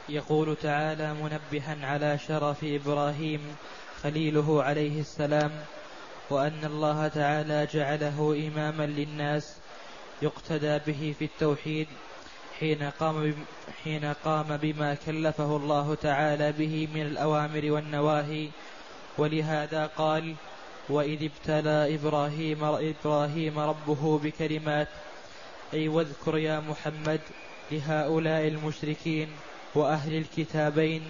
يقول 0.08 0.56
تعالى 0.56 1.14
منبها 1.14 1.86
على 1.86 2.18
شرف 2.18 2.64
إبراهيم 2.64 3.56
خليله 4.04 4.62
عليه 4.62 5.00
السلام 5.00 5.50
وأن 6.30 6.64
الله 6.64 7.08
تعالى 7.08 7.68
جعله 7.72 8.48
إماما 8.48 8.86
للناس 8.86 9.56
يقتدى 10.22 10.78
به 10.86 11.14
في 11.18 11.24
التوحيد 11.24 11.88
حين 12.60 12.82
قام 13.00 13.34
حين 13.84 14.14
قام 14.24 14.56
بما 14.56 14.94
كلفه 14.94 15.56
الله 15.56 15.94
تعالى 15.94 16.52
به 16.52 16.88
من 16.94 17.02
الأوامر 17.02 17.70
والنواهي. 17.70 18.48
ولهذا 19.18 19.86
قال 19.86 20.34
وإذ 20.88 21.30
ابتلى 21.30 21.94
إبراهيم 21.94 22.64
إبراهيم 22.64 23.58
ربه 23.58 24.18
بكلمات 24.18 24.88
أي 25.74 25.88
واذكر 25.88 26.38
يا 26.38 26.60
محمد 26.60 27.20
لهؤلاء 27.72 28.48
المشركين 28.48 29.28
وأهل 29.74 30.16
الكتابين 30.16 31.02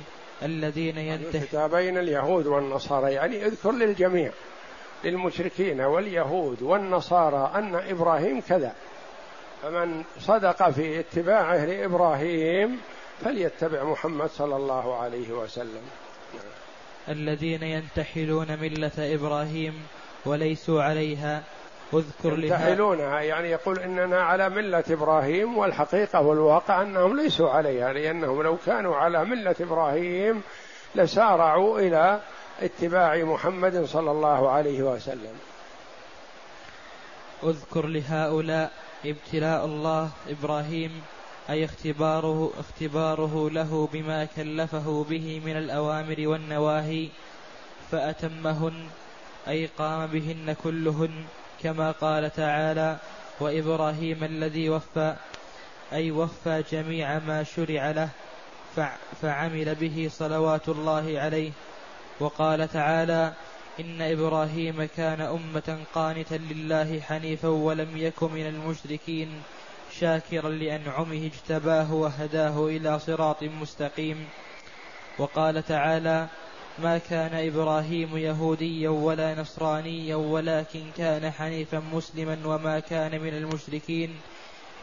الذين 0.43 0.99
ينتهي 0.99 1.43
الكتابين 1.43 1.99
اليهود 1.99 2.47
والنصارى. 2.47 3.13
يعني 3.13 3.47
اذكر 3.47 3.73
للجميع 3.73 4.31
للمشركين 5.05 5.81
واليهود 5.81 6.63
والنصارى 6.63 7.53
أن 7.55 7.75
إبراهيم 7.75 8.41
كذا. 8.41 8.73
فمن 9.63 10.05
صدق 10.21 10.71
في 10.71 11.01
اتباعه 11.01 11.65
لإبراهيم 11.65 12.81
فليتبع 13.25 13.85
محمد 13.85 14.31
صلى 14.31 14.57
الله 14.57 14.97
عليه 14.97 15.33
وسلم. 15.33 15.83
الذين 17.09 17.63
ينتحلون 17.63 18.59
ملة 18.61 18.93
إبراهيم 18.99 19.75
وليسوا 20.27 20.83
عليها 20.83 21.43
اذكر 21.93 22.39
ينتحلونها. 22.39 23.21
يعني 23.21 23.51
يقول 23.51 23.79
إننا 23.79 24.23
على 24.23 24.49
ملة 24.49 24.85
إبراهيم 24.91 25.59
والحقيقة 25.59 26.21
والواقع 26.21 26.83
أنهم 26.83 27.17
ليسوا 27.17 27.51
عليها 27.51 27.93
لأنهم 27.93 28.43
لو 28.43 28.57
كانوا 28.67 28.97
على 28.97 29.25
ملة 29.25 29.55
إبراهيم 29.61 30.43
لسارعوا 30.95 31.81
إلى 31.81 32.21
اتباع 32.63 33.17
محمد 33.17 33.85
صلى 33.85 34.11
الله 34.11 34.51
عليه 34.51 34.83
وسلم. 34.83 35.35
اذكر 37.43 37.87
لهؤلاء 37.87 38.73
ابتلاء 39.07 39.65
الله 39.65 40.11
إبراهيم 40.29 41.03
أي 41.51 41.65
اختباره 41.65 42.51
اختباره 42.59 43.51
له 43.51 43.89
بما 43.93 44.25
كلفه 44.25 45.07
به 45.11 45.43
من 45.45 45.57
الأوامر 45.57 46.17
والنواهي 46.19 47.09
فأتمهن 47.91 48.89
أي 49.49 49.67
قام 49.79 50.07
بهن 50.07 50.57
كلهن 50.65 51.25
كما 51.63 51.91
قال 51.91 52.33
تعالى 52.33 52.97
وإبراهيم 53.41 54.25
الذي 54.25 54.69
وفى 54.69 55.17
أي 55.93 56.11
وفى 56.11 56.65
جميع 56.73 57.19
ما 57.19 57.43
شرع 57.43 57.91
له 57.91 58.09
فعمل 59.23 59.75
به 59.75 60.09
صلوات 60.13 60.69
الله 60.69 61.21
عليه. 61.21 61.51
وقال 62.21 62.69
تعالى 62.73 63.33
إن 63.81 64.03
إبراهيم 64.03 64.89
كان 64.97 65.21
أمة 65.21 65.79
قانتا 65.95 66.35
لله 66.35 67.01
حنيفا 67.01 67.49
ولم 67.49 67.97
يك 67.97 68.23
من 68.23 68.47
المشركين 68.47 69.43
شاكرا 70.01 70.49
لأنعمه 70.49 71.31
اجتباه 71.35 71.95
وهداه 71.95 72.67
إلى 72.67 72.99
صراط 72.99 73.43
مستقيم. 73.43 74.27
وقال 75.19 75.63
تعالى 75.63 76.27
ما 76.79 76.99
كان 76.99 77.35
إبراهيم 77.35 78.17
يهوديا 78.17 78.89
ولا 78.89 79.35
نصرانيا 79.35 80.17
ولكن 80.17 80.85
كان 80.97 81.31
حنيفا 81.31 81.83
مسلما 81.93 82.39
وما 82.45 82.81
كان 82.81 83.21
من 83.21 83.29
المشركين. 83.29 84.17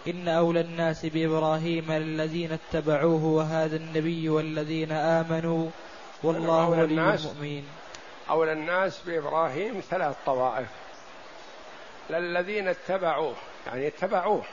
إن 0.08 0.28
أولى 0.28 0.62
الناس 0.62 1.06
بإبراهيم 1.06 1.92
الذين 1.92 2.52
اتبعوه 2.52 3.26
وهذا 3.26 3.76
النبي 3.76 4.30
والذين 4.30 4.92
آمنوا 4.92 5.70
والله 6.24 6.70
ولي 6.70 6.84
المؤمنين. 6.84 7.66
أولى 8.30 8.52
الناس 8.54 9.02
بإبراهيم 9.06 9.80
ثلاث 9.90 10.16
طوائف. 10.26 10.68
للذين 12.10 12.68
اتبعوه 12.68 13.36
يعني 13.68 13.88
اتبعوه 13.88 14.44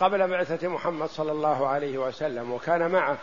قبل 0.00 0.28
بعثة 0.28 0.68
محمد 0.68 1.08
صلى 1.08 1.32
الله 1.32 1.66
عليه 1.66 1.98
وسلم 1.98 2.52
وكان 2.52 2.90
معه 2.90 3.18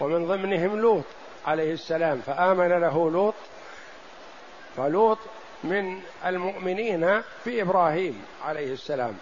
ومن 0.00 0.26
ضمنهم 0.26 0.80
لوط. 0.80 1.04
عليه 1.46 1.72
السلام 1.72 2.20
فآمن 2.26 2.68
له 2.68 3.10
لوط 3.10 3.34
فلوط 4.76 5.18
من 5.64 6.00
المؤمنين 6.26 7.22
بإبراهيم 7.46 8.24
عليه 8.44 8.72
السلام 8.72 9.16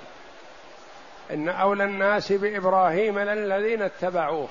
إن 1.30 1.48
أولى 1.48 1.84
الناس 1.84 2.32
بإبراهيم 2.32 3.18
للذين 3.18 3.82
اتبعوه 3.82 4.48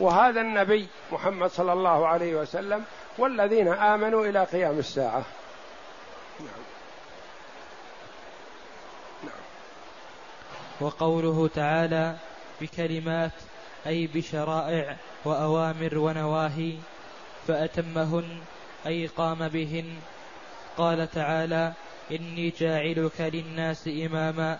وهذا 0.00 0.40
النبي 0.40 0.88
محمد 1.12 1.50
صلى 1.50 1.72
الله 1.72 2.06
عليه 2.06 2.34
وسلم 2.34 2.84
والذين 3.18 3.68
آمنوا 3.68 4.26
إلى 4.26 4.44
قيام 4.44 4.78
الساعة 4.78 5.24
نعم. 6.40 6.48
نعم. 9.22 9.32
وقوله 10.80 11.48
تعالى 11.48 12.16
بكلمات 12.60 13.32
أي 13.86 14.06
بشرائع 14.06 14.96
وأوامر 15.26 15.98
ونواهي 15.98 16.72
فأتمهن 17.46 18.28
أي 18.86 19.06
قام 19.06 19.48
بهن. 19.48 19.84
قال 20.76 21.10
تعالى 21.10 21.72
إني 22.10 22.50
جاعلك 22.60 23.20
للناس 23.20 23.88
إماما 23.88 24.58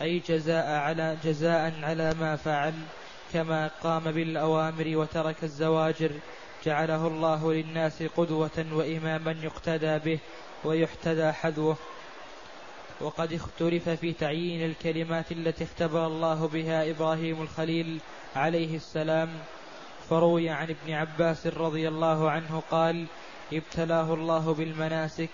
أي 0.00 0.18
جزاء 0.18 0.66
على 0.66 1.16
جزاء 1.24 1.72
على 1.82 2.14
ما 2.20 2.36
فعل 2.36 2.74
كما 3.32 3.70
قام 3.82 4.04
بالأوامر 4.04 4.96
وترك 4.96 5.44
الزواجر. 5.44 6.10
جعله 6.64 7.06
الله 7.06 7.52
للناس 7.52 8.02
قدوة 8.02 8.66
وإماما 8.72 9.36
يقتدى 9.42 9.98
به 9.98 10.18
ويحتدى 10.64 11.32
حذوه. 11.32 11.76
وقد 13.00 13.32
اختلف 13.32 13.88
في 13.88 14.12
تعيين 14.12 14.70
الكلمات 14.70 15.32
التي 15.32 15.64
اختبر 15.64 16.06
الله 16.06 16.48
بها 16.48 16.90
إبراهيم 16.90 17.42
الخليل 17.42 17.98
عليه 18.36 18.76
السلام. 18.76 19.28
فروي 20.14 20.48
عن 20.48 20.70
ابن 20.70 20.92
عباس 20.92 21.46
رضي 21.46 21.88
الله 21.88 22.30
عنه 22.30 22.62
قال 22.70 23.06
ابتلاه 23.52 24.14
الله 24.14 24.54
بالمناسك. 24.54 25.30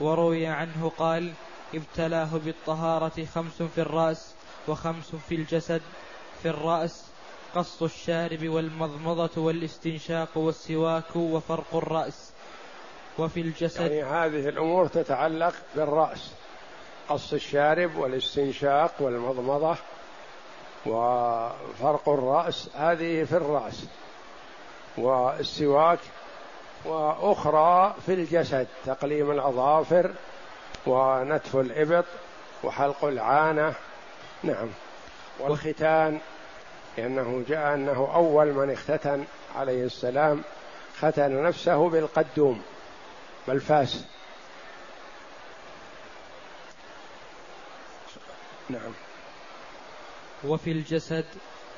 وروي 0.00 0.46
عنه 0.46 0.92
قال 0.98 1.32
ابتلاه 1.74 2.36
بالطهارة 2.44 3.24
خمس 3.34 3.62
في 3.62 3.80
الرأس 3.80 4.34
وخمس 4.68 5.14
في 5.28 5.34
الجسد. 5.34 5.82
في 6.42 6.48
الرأس 6.48 7.06
قص 7.54 7.82
الشارب 7.82 8.48
والمضمضة 8.48 9.42
والاستنشاق 9.42 10.38
والسواك 10.38 11.16
وفرق 11.16 11.74
الرأس. 11.74 12.32
وفي 13.18 13.40
الجسد 13.40 13.90
يعني 13.90 14.02
هذه 14.02 14.48
الأمور 14.48 14.86
تتعلق 14.86 15.54
بالرأس. 15.74 16.32
قص 17.08 17.32
الشارب 17.32 17.96
والاستنشاق 17.96 18.94
والمضمضة 19.00 19.76
وفرق 20.86 22.08
الرأس 22.08 22.68
هذه 22.74 23.24
في 23.24 23.36
الرأس. 23.36 23.86
والسواك 24.96 25.98
وأخرى 26.84 27.94
في 28.06 28.14
الجسد 28.14 28.66
تقليم 28.86 29.30
الأظافر 29.30 30.10
ونتف 30.86 31.56
الإبط 31.56 32.04
وحلق 32.64 33.04
العانة. 33.04 33.74
نعم. 34.42 34.68
والختان 35.40 36.20
لأنه 36.98 37.44
جاء 37.48 37.74
أنه 37.74 38.10
أول 38.14 38.52
من 38.52 38.70
اختتن 38.70 39.24
عليه 39.56 39.84
السلام 39.84 40.42
ختن 40.98 41.42
نفسه 41.42 41.88
بالقدوم 41.88 42.62
بالفاس. 43.48 44.04
نعم. 48.70 48.92
وفي 50.44 50.72
الجسد 50.72 51.24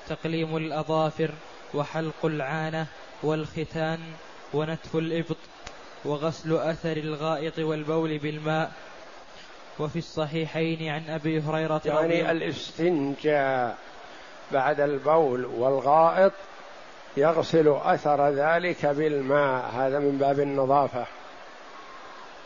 تقليم 0.09 0.57
الأظافر 0.57 1.31
وحلق 1.75 2.25
العانة 2.25 2.87
والختان 3.23 3.99
ونتف 4.55 4.97
الإبط 4.97 5.37
وغسل 6.05 6.57
أثر 6.57 6.97
الغائط 6.97 7.59
والبول 7.59 8.19
بالماء. 8.19 8.73
وفي 9.79 9.99
الصحيحين 9.99 10.89
عن 10.89 11.11
أبي 11.11 11.41
هريرة 11.41 11.81
يعني 11.85 12.31
الاستنجاء 12.31 13.77
بعد 14.53 14.81
البول 14.81 15.45
والغائط 15.45 16.33
يغسل 17.17 17.69
أثر 17.69 18.29
ذلك 18.29 18.87
بالماء. 18.87 19.71
هذا 19.75 19.99
من 19.99 20.19
باب 20.19 20.41
النظافة. 20.41 21.07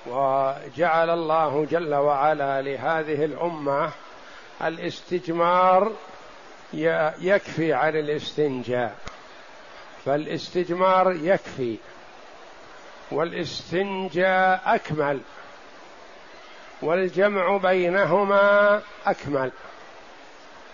وجعل 0.06 1.10
الله 1.10 1.66
جل 1.70 1.94
وعلا 1.94 2.62
لهذه 2.62 3.24
الأمة 3.24 3.90
الاستجمار 4.62 5.92
يكفي 7.20 7.72
عن 7.72 7.96
الاستنجاء. 7.96 8.96
فالاستجمار 10.08 11.12
يكفي 11.12 11.76
والاستنجاء 13.12 14.62
أكمل 14.66 15.20
والجمع 16.82 17.56
بينهما 17.56 18.80
أكمل. 19.06 19.52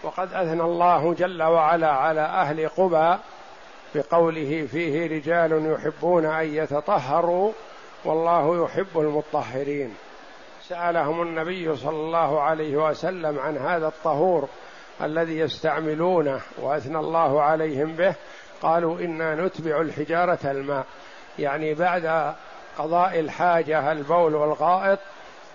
وقد 0.03 0.33
اثنى 0.33 0.63
الله 0.63 1.15
جل 1.15 1.43
وعلا 1.43 1.91
على 1.91 2.21
أهل 2.21 2.69
قبى 2.69 3.19
بقوله 3.95 4.67
فيه 4.67 5.07
رجال 5.07 5.73
يحبون 5.73 6.27
أن 6.27 6.55
يتطهروا 6.55 7.53
والله 8.05 8.65
يحب 8.65 8.99
المطهرين. 9.01 9.95
سألهم 10.69 11.23
النبي 11.23 11.77
صلى 11.77 11.97
الله 11.97 12.41
عليه 12.41 12.77
وسلم 12.77 13.39
عن 13.39 13.57
هذا 13.57 13.87
الطهور 13.87 14.49
الذي 15.03 15.39
يستعملونه 15.39 16.41
وأثنى 16.59 16.99
الله 16.99 17.43
عليهم 17.43 17.93
به 17.93 18.15
قالوا 18.65 19.01
إنا 19.01 19.35
نتبع 19.35 19.81
الحجارة 19.81 20.39
الماء. 20.45 20.87
يعني 21.39 21.75
بعد 21.75 22.35
قضاء 22.79 23.21
الحاجة 23.21 23.93
البول 23.93 24.35
والغائط 24.35 24.99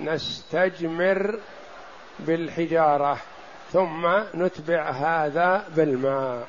نستجمر 0.01 1.39
بالحجارة 2.19 3.17
ثم 3.71 4.07
نتبع 4.35 4.89
هذا 4.89 5.65
بالماء. 5.75 6.47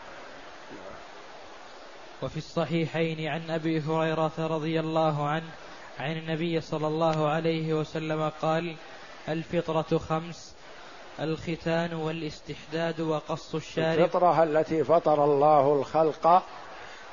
وفي 2.23 2.37
الصحيحين 2.37 3.29
عن 3.29 3.51
أبي 3.51 3.81
هريرة 3.81 4.33
رضي 4.39 4.81
الله 4.81 5.29
عنه 5.29 5.51
عن 5.99 6.13
النبي 6.17 6.61
صلى 6.61 6.87
الله 6.87 7.29
عليه 7.29 7.75
وسلم 7.75 8.29
قال 8.43 8.77
الفطرة 9.29 9.99
خمس 9.99 10.50
الختان 11.21 11.95
والاستحداد 11.95 13.01
وقص 13.01 13.55
الشارب. 13.55 13.99
الفطرة 14.01 14.43
التي 14.43 14.85
فطر 14.85 15.25
الله 15.25 15.73
الخلق 15.73 16.43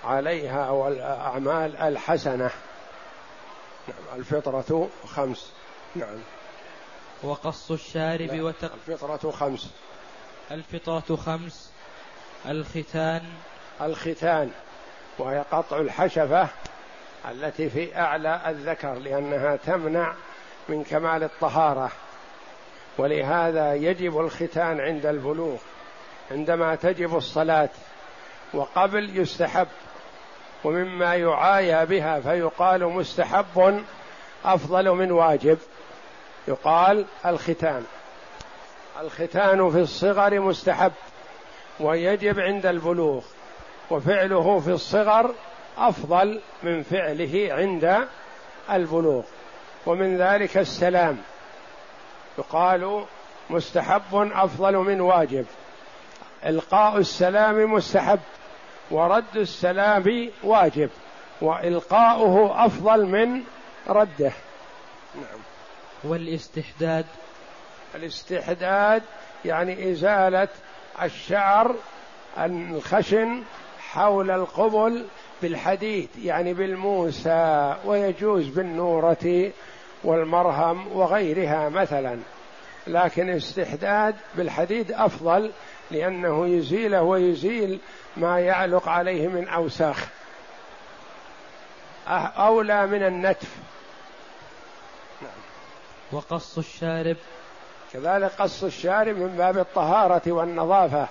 عليها 0.03 0.69
والأعمال 0.69 1.77
الحسنة. 1.77 2.49
نعم 3.87 4.19
الفطرة 4.19 4.89
خمس. 5.05 5.51
نعم. 5.95 6.19
وقص 7.23 7.71
الشارب 7.71 8.39
وتق... 8.39 8.71
الفطرة 8.87 9.31
خمس. 9.31 9.67
الفطرة 10.51 11.15
خمس. 11.15 11.71
الختان. 12.45 13.21
الختان 13.81 14.51
وهي 15.19 15.45
قطع 15.51 15.77
الحشفة 15.77 16.47
التي 17.31 17.69
في 17.69 17.97
أعلى 17.97 18.41
الذكر 18.47 18.93
لأنها 18.93 19.55
تمنع 19.55 20.13
من 20.69 20.83
كمال 20.83 21.23
الطهارة. 21.23 21.91
ولهذا 22.97 23.73
يجب 23.73 24.19
الختان 24.19 24.79
عند 24.79 25.05
البلوغ 25.05 25.57
عندما 26.31 26.75
تجب 26.75 27.17
الصلاة 27.17 27.69
وقبل 28.53 29.19
يستحب 29.19 29.67
ومما 30.63 31.15
يعايى 31.15 31.85
بها 31.85 32.19
فيقال 32.19 32.85
مستحب 32.85 33.83
أفضل 34.45 34.89
من 34.89 35.11
واجب 35.11 35.57
يقال 36.47 37.05
الختان. 37.25 37.85
الختان 39.01 39.69
في 39.69 39.79
الصغر 39.79 40.39
مستحب 40.39 40.91
ويجب 41.79 42.39
عند 42.39 42.65
البلوغ 42.65 43.23
وفعله 43.89 44.59
في 44.59 44.71
الصغر 44.71 45.33
أفضل 45.77 46.41
من 46.63 46.83
فعله 46.83 47.47
عند 47.51 48.07
البلوغ. 48.71 49.23
ومن 49.85 50.17
ذلك 50.17 50.57
السلام. 50.57 51.17
يقال 52.37 53.05
مستحب 53.49 54.01
أفضل 54.13 54.77
من 54.77 55.01
واجب. 55.01 55.45
إلقاء 56.45 56.97
السلام 56.97 57.73
مستحب 57.73 58.19
ورد 58.91 59.35
السلام 59.35 60.31
واجب 60.43 60.89
وإلقاؤه 61.41 62.65
أفضل 62.65 63.05
من 63.05 63.43
رده. 63.87 64.31
نعم. 65.15 65.39
والاستحداد؟ 66.03 67.05
الاستحداد 67.95 69.03
يعني 69.45 69.91
إزالة 69.91 70.47
الشعر 71.01 71.75
الخشن 72.37 73.43
حول 73.79 74.31
القبل 74.31 75.05
بالحديد 75.41 76.09
يعني 76.23 76.53
بالموسى 76.53 77.75
ويجوز 77.85 78.47
بالنورة 78.47 79.51
والمرهم 80.03 80.97
وغيرها 80.97 81.69
مثلا. 81.69 82.19
لكن 82.87 83.29
الاستحداد 83.29 84.15
بالحديد 84.35 84.91
أفضل 84.91 85.51
لأنه 85.91 86.47
يزيله 86.47 87.01
ويزيل 87.01 87.79
ما 88.17 88.39
يعلق 88.39 88.89
عليه 88.89 89.27
من 89.27 89.47
أوساخ. 89.47 90.07
أه، 92.07 92.27
أولى 92.27 92.87
من 92.87 93.03
النتف. 93.03 93.55
نعم. 95.21 95.31
وقص 96.11 96.57
الشارب. 96.57 97.17
كذلك 97.93 98.31
قص 98.39 98.63
الشارب 98.63 99.17
من 99.17 99.35
باب 99.37 99.57
الطهارة 99.57 100.21
والنظافة 100.31 101.07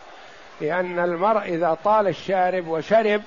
لأن 0.61 0.99
المرء 0.99 1.42
إذا 1.42 1.77
طال 1.85 2.09
الشارب 2.09 2.68
وشرب 2.68 3.22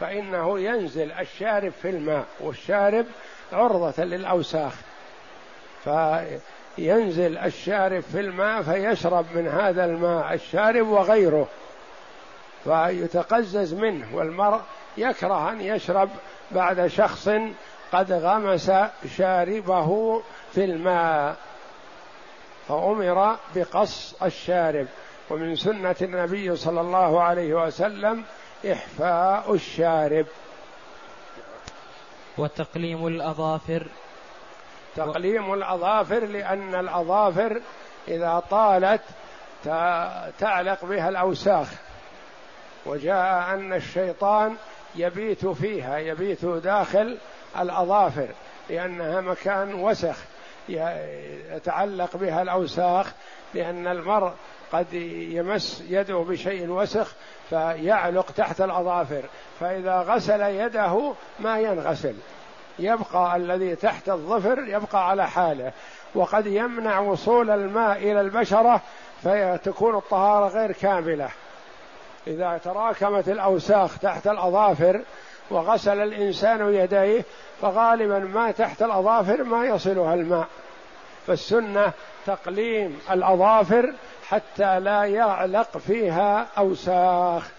فإنه 0.00 0.60
ينزل 0.60 1.12
الشارب 1.12 1.72
في 1.82 1.90
الماء 1.90 2.24
والشارب 2.40 3.06
عرضة 3.52 4.04
للأوساخ. 4.04 4.72
فينزل 5.84 7.38
الشارب 7.38 8.00
في 8.00 8.20
الماء 8.20 8.62
فيشرب 8.62 9.26
من 9.34 9.48
هذا 9.48 9.84
الماء 9.84 10.34
الشارب 10.34 10.88
وغيره. 10.88 11.48
فيتقزز 12.64 13.74
منه 13.74 14.16
والمرء 14.16 14.60
يكره 14.96 15.52
أن 15.52 15.60
يشرب 15.60 16.10
بعد 16.50 16.86
شخص 16.86 17.28
قد 17.92 18.12
غمس 18.12 18.72
شاربه 19.16 20.22
في 20.52 20.64
الماء. 20.64 21.36
فأمر 22.68 23.36
بقص 23.54 24.22
الشارب. 24.22 24.86
ومن 25.30 25.56
سنة 25.56 25.96
النبي 26.02 26.56
صلى 26.56 26.80
الله 26.80 27.22
عليه 27.22 27.54
وسلم 27.54 28.24
إحفاء 28.72 29.54
الشارب. 29.54 30.26
وتقليم 32.38 33.06
الأظافر. 33.06 33.86
تقليم 34.98 35.54
الأظافر 35.54 36.24
لأن 36.24 36.74
الأظافر 36.74 37.60
إذا 38.08 38.42
طالت 38.50 39.00
تعلق 40.38 40.84
بها 40.84 41.08
الأوساخ. 41.08 41.68
وجاء 42.86 43.54
أن 43.54 43.72
الشيطان 43.72 44.56
يبيت 44.96 45.46
فيها 45.46 45.98
يبيت 45.98 46.44
داخل 46.44 47.18
الأظافر 47.58 48.28
لأنها 48.70 49.20
مكان 49.20 49.74
وسخ 49.74 50.16
يتعلق 50.68 52.16
بها 52.16 52.42
الأوساخ 52.42 53.12
لأن 53.54 53.86
المرء 53.86 54.32
قد 54.72 54.92
يمس 54.92 55.84
يده 55.88 56.16
بشيء 56.16 56.68
وسخ 56.68 57.14
فيعلق 57.50 58.30
تحت 58.30 58.60
الأظافر. 58.60 59.22
فإذا 59.60 59.96
غسل 59.96 60.40
يده 60.40 61.12
ما 61.40 61.60
ينغسل. 61.60 62.14
يبقى 62.78 63.36
الذي 63.36 63.76
تحت 63.76 64.08
الظفر 64.08 64.58
يبقى 64.58 65.08
على 65.08 65.28
حاله. 65.28 65.72
وقد 66.14 66.46
يمنع 66.46 66.98
وصول 66.98 67.50
الماء 67.50 67.98
إلى 67.98 68.20
البشرة 68.20 68.80
فتكون 69.22 69.96
الطهارة 69.96 70.48
غير 70.48 70.72
كاملة. 70.72 71.28
إذا 72.26 72.60
تراكمت 72.64 73.28
الأوساخ 73.28 73.98
تحت 73.98 74.26
الأظافر 74.26 75.00
وغسل 75.50 76.00
الإنسان 76.00 76.74
يديه 76.74 77.24
فغالبا 77.62 78.18
ما 78.18 78.50
تحت 78.50 78.82
الأظافر 78.82 79.44
ما 79.44 79.66
يصلها 79.66 80.14
الماء. 80.14 80.46
فالسنة 81.26 81.92
تقليم 82.26 83.00
الأظافر 83.10 83.92
حتى 84.28 84.80
لا 84.80 85.04
يعلق 85.04 85.78
فيها 85.78 86.46
أوساخ. 86.58 87.50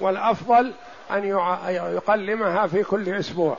والأفضل 0.00 0.72
أن 1.10 1.24
يقلمها 1.68 2.66
في 2.66 2.82
كل 2.82 3.14
أسبوع. 3.14 3.56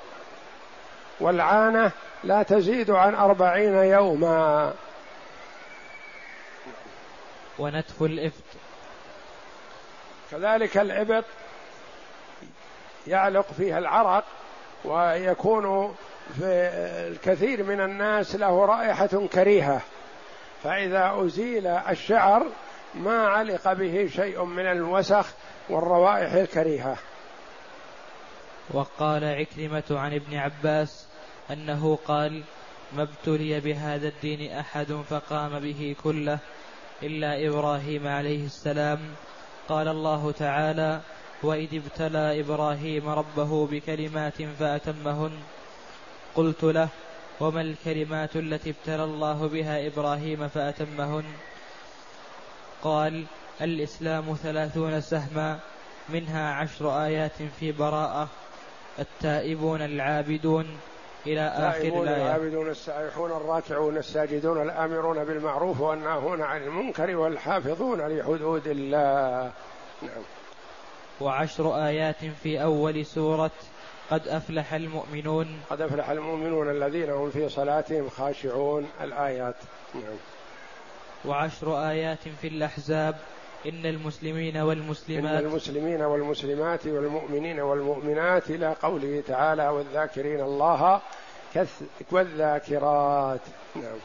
والعانة 1.20 1.92
لا 2.24 2.44
تزيد 2.44 2.92
عن 2.92 3.16
أربعين 3.16 3.74
يوما. 3.76 4.74
ونتف 7.60 8.04
الإفت 8.04 8.44
كذلك 10.32 10.78
الإبط 10.78 11.24
يعلق 13.08 13.46
فيها 13.58 13.78
العرق 13.78 14.24
ويكون 14.86 15.96
في 16.40 16.46
الكثير 17.12 17.64
من 17.64 17.82
الناس 17.82 18.36
له 18.36 18.66
رائحة 18.66 19.28
كريهة. 19.34 19.82
فإذا 20.64 21.16
أزيل 21.26 21.68
الشعر 21.68 22.46
ما 22.96 23.28
علق 23.28 23.74
به 23.74 24.10
شيء 24.16 24.44
من 24.44 24.66
الوسخ 24.66 25.26
والروائح 25.70 26.34
الكريهة. 26.34 26.98
وقال 28.70 29.24
عكرمة 29.24 29.84
عن 29.92 30.14
ابن 30.14 30.36
عباس 30.36 31.08
أنه 31.52 32.00
قال 32.06 32.44
ما 32.94 33.04
ابتلي 33.04 33.60
بهذا 33.60 34.08
الدين 34.08 34.52
أحد 34.52 34.92
فقام 35.10 35.60
به 35.60 35.96
كله 36.04 36.40
إلا 37.04 37.48
إبراهيم 37.48 38.08
عليه 38.08 38.46
السلام. 38.46 39.00
قال 39.70 39.88
الله 39.88 40.32
تعالى 40.32 41.02
وإذ 41.44 41.76
ابتلى 41.76 42.40
إبراهيم 42.40 43.10
ربه 43.10 43.68
بكلمات 43.68 44.42
فأتمهن. 44.42 45.32
قلت 46.36 46.64
له 46.64 46.90
وما 47.40 47.62
الكلمات 47.62 48.36
التي 48.36 48.70
ابتلى 48.70 49.04
الله 49.04 49.48
بها 49.48 49.88
إبراهيم 49.88 50.48
فأتمهن؟ 50.48 51.24
قال 52.84 53.26
الإسلام 53.62 54.34
ثلاثون 54.44 55.02
سهما 55.02 55.60
منها 56.10 56.54
عشر 56.54 57.06
آيات 57.06 57.44
في 57.60 57.72
براءة. 57.72 58.30
التائبون 59.00 59.82
العابدون 59.82 60.78
إلى 61.28 61.48
آخر 61.48 62.04
الآية. 62.04 62.26
العابدون 62.26 62.70
السائحون 62.70 63.32
الراكعون 63.32 63.98
الساجدون 63.98 64.62
الآمرون 64.62 65.24
بالمعروف 65.24 65.82
والناهون 65.82 66.42
عن 66.42 66.64
المنكر 66.64 67.16
والحافظون 67.16 68.02
لحدود 68.02 68.68
الله. 68.68 69.52
نعم. 70.02 70.24
وعشر 71.22 71.86
آيات 71.86 72.26
في 72.44 72.64
أول 72.64 73.06
سورة 73.06 73.52
قد 74.12 74.28
أفلح 74.28 74.74
المؤمنون. 74.74 75.60
قد 75.70 75.82
أفلح 75.82 76.10
المؤمنون 76.10 76.70
الذين 76.70 77.10
هم 77.10 77.30
في 77.30 77.50
صلاتهم 77.50 78.10
خاشعون 78.10 78.88
الآيات. 79.02 79.56
نعم. 79.96 80.18
وعشر 81.26 81.90
آيات 81.90 82.28
في 82.42 82.48
الأحزاب. 82.48 83.16
إن 83.68 83.86
المسلمين 83.86 84.58
والمسلمات 84.58 85.40
إن 85.40 85.46
المسلمين 85.46 86.02
والمسلمات 86.02 86.88
والمؤمنين 86.88 87.60
والمؤمنات 87.60 88.50
إلى 88.50 88.76
قوله 88.82 89.24
تعالى 89.28 89.68
والذاكرين 89.68 90.42
الله 90.42 91.02
والذاكرات. 92.12 93.42
نعم. 93.76 93.98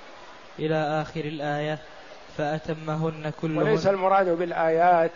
إلى 0.59 1.03
آخر 1.03 1.21
الآية 1.21 1.79
فأتمهن 2.37 3.33
كلهن. 3.41 3.59
وليس 3.59 3.87
المراد 3.87 4.29
بالآيات 4.29 5.11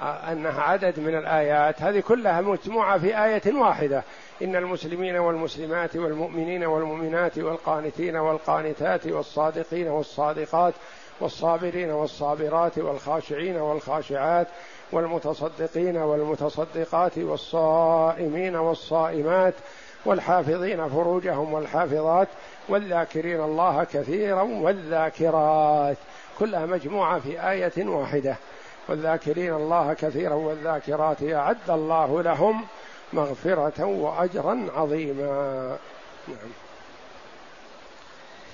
أنها 0.00 0.60
عدد 0.62 1.00
من 1.00 1.18
الآيات 1.18 1.82
هذه 1.82 2.00
كلها 2.00 2.40
مجموعة 2.40 2.98
في 2.98 3.24
آية 3.24 3.54
واحدة. 3.54 4.02
إن 4.42 4.56
المسلمين 4.56 5.16
والمسلمات 5.16 5.96
والمؤمنين 5.96 6.64
والمؤمنات 6.64 7.38
والقانتين 7.38 8.16
والقانتات 8.16 9.06
والصادقين 9.06 9.88
والصادقات 9.88 10.74
والصابرين 11.20 11.90
والصابرات 11.90 12.78
والخاشعين 12.78 13.56
والخاشعات 13.56 14.46
والمتصدقين 14.92 15.96
والمتصدقات 15.96 17.18
والصائمين 17.18 18.56
والصائمات 18.56 19.54
والحافظين 20.04 20.88
فروجهم 20.88 21.52
والحافظات 21.52 22.28
والذاكرين 22.68 23.40
الله 23.40 23.84
كثيرا 23.84 24.42
والذاكرات 24.42 25.96
كلها 26.38 26.66
مجموعة 26.66 27.18
في 27.18 27.50
آية 27.50 27.86
واحدة. 27.86 28.36
والذاكرين 28.88 29.54
الله 29.54 29.94
كثيرا 29.94 30.34
والذاكرات 30.34 31.22
أعد 31.22 31.70
الله 31.70 32.22
لهم 32.22 32.64
مغفرة 33.12 33.84
وأجرا 33.84 34.66
عظيما. 34.74 35.76
نعم. 36.28 36.50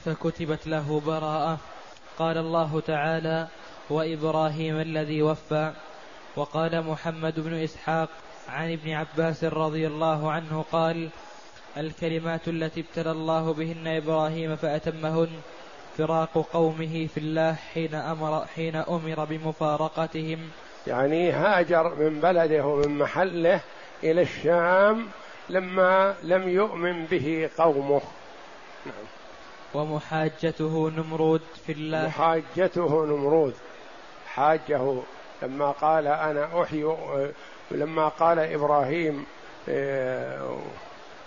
فكتبت 0.04 0.66
له 0.66 1.02
براءة 1.06 1.58
قال 2.18 2.38
الله 2.38 2.80
تعالى 2.80 3.48
وإبراهيم 3.90 4.80
الذي 4.80 5.22
وفى. 5.22 5.72
وقال 6.36 6.82
محمد 6.82 7.40
بن 7.40 7.54
إسحاق 7.54 8.08
عن 8.48 8.72
ابن 8.72 8.90
عباس 8.90 9.44
رضي 9.44 9.86
الله 9.86 10.32
عنه 10.32 10.64
قال 10.72 11.08
الكلمات 11.76 12.48
التي 12.48 12.80
ابتلى 12.80 13.10
الله 13.10 13.52
بهن 13.52 13.86
إبراهيم 13.86 14.56
فأتمهن 14.56 15.28
فراق 15.98 16.46
قومه 16.52 17.06
في 17.06 17.20
الله 17.20 17.54
حين 17.54 17.94
أمر 17.94 18.46
حين 18.46 18.76
أمر 18.76 19.24
بمفارقتهم. 19.24 20.38
يعني 20.86 21.30
هاجر 21.30 21.94
من 21.94 22.20
بلده 22.20 22.66
ومن 22.66 22.98
محله 22.98 23.60
إلى 24.04 24.22
الشام 24.22 25.06
لما 25.48 26.14
لم 26.22 26.48
يؤمن 26.48 27.04
به 27.04 27.50
قومه. 27.58 28.00
نعم. 28.86 29.15
ومحاجته 29.76 30.90
نمرود 30.90 31.40
في 31.66 31.72
الله. 31.72 32.06
محاجته 32.06 33.06
نمرود. 33.06 33.54
حاجة 34.26 35.02
لما 35.42 35.70
قال 35.70 36.06
أنا 36.06 36.62
أحيي 36.62 36.96
لما 37.70 38.08
قال 38.08 38.38
إبراهيم 38.38 39.26
آه، 39.68 40.58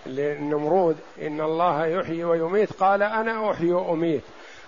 للنمرود 0.05 0.97
إن 1.21 1.41
الله 1.41 1.85
يحيي 1.85 2.23
ويميت 2.23 2.73
قال 2.73 3.03
أنا 3.03 3.51
أحيي 3.51 3.71
وأميت. 3.71 4.23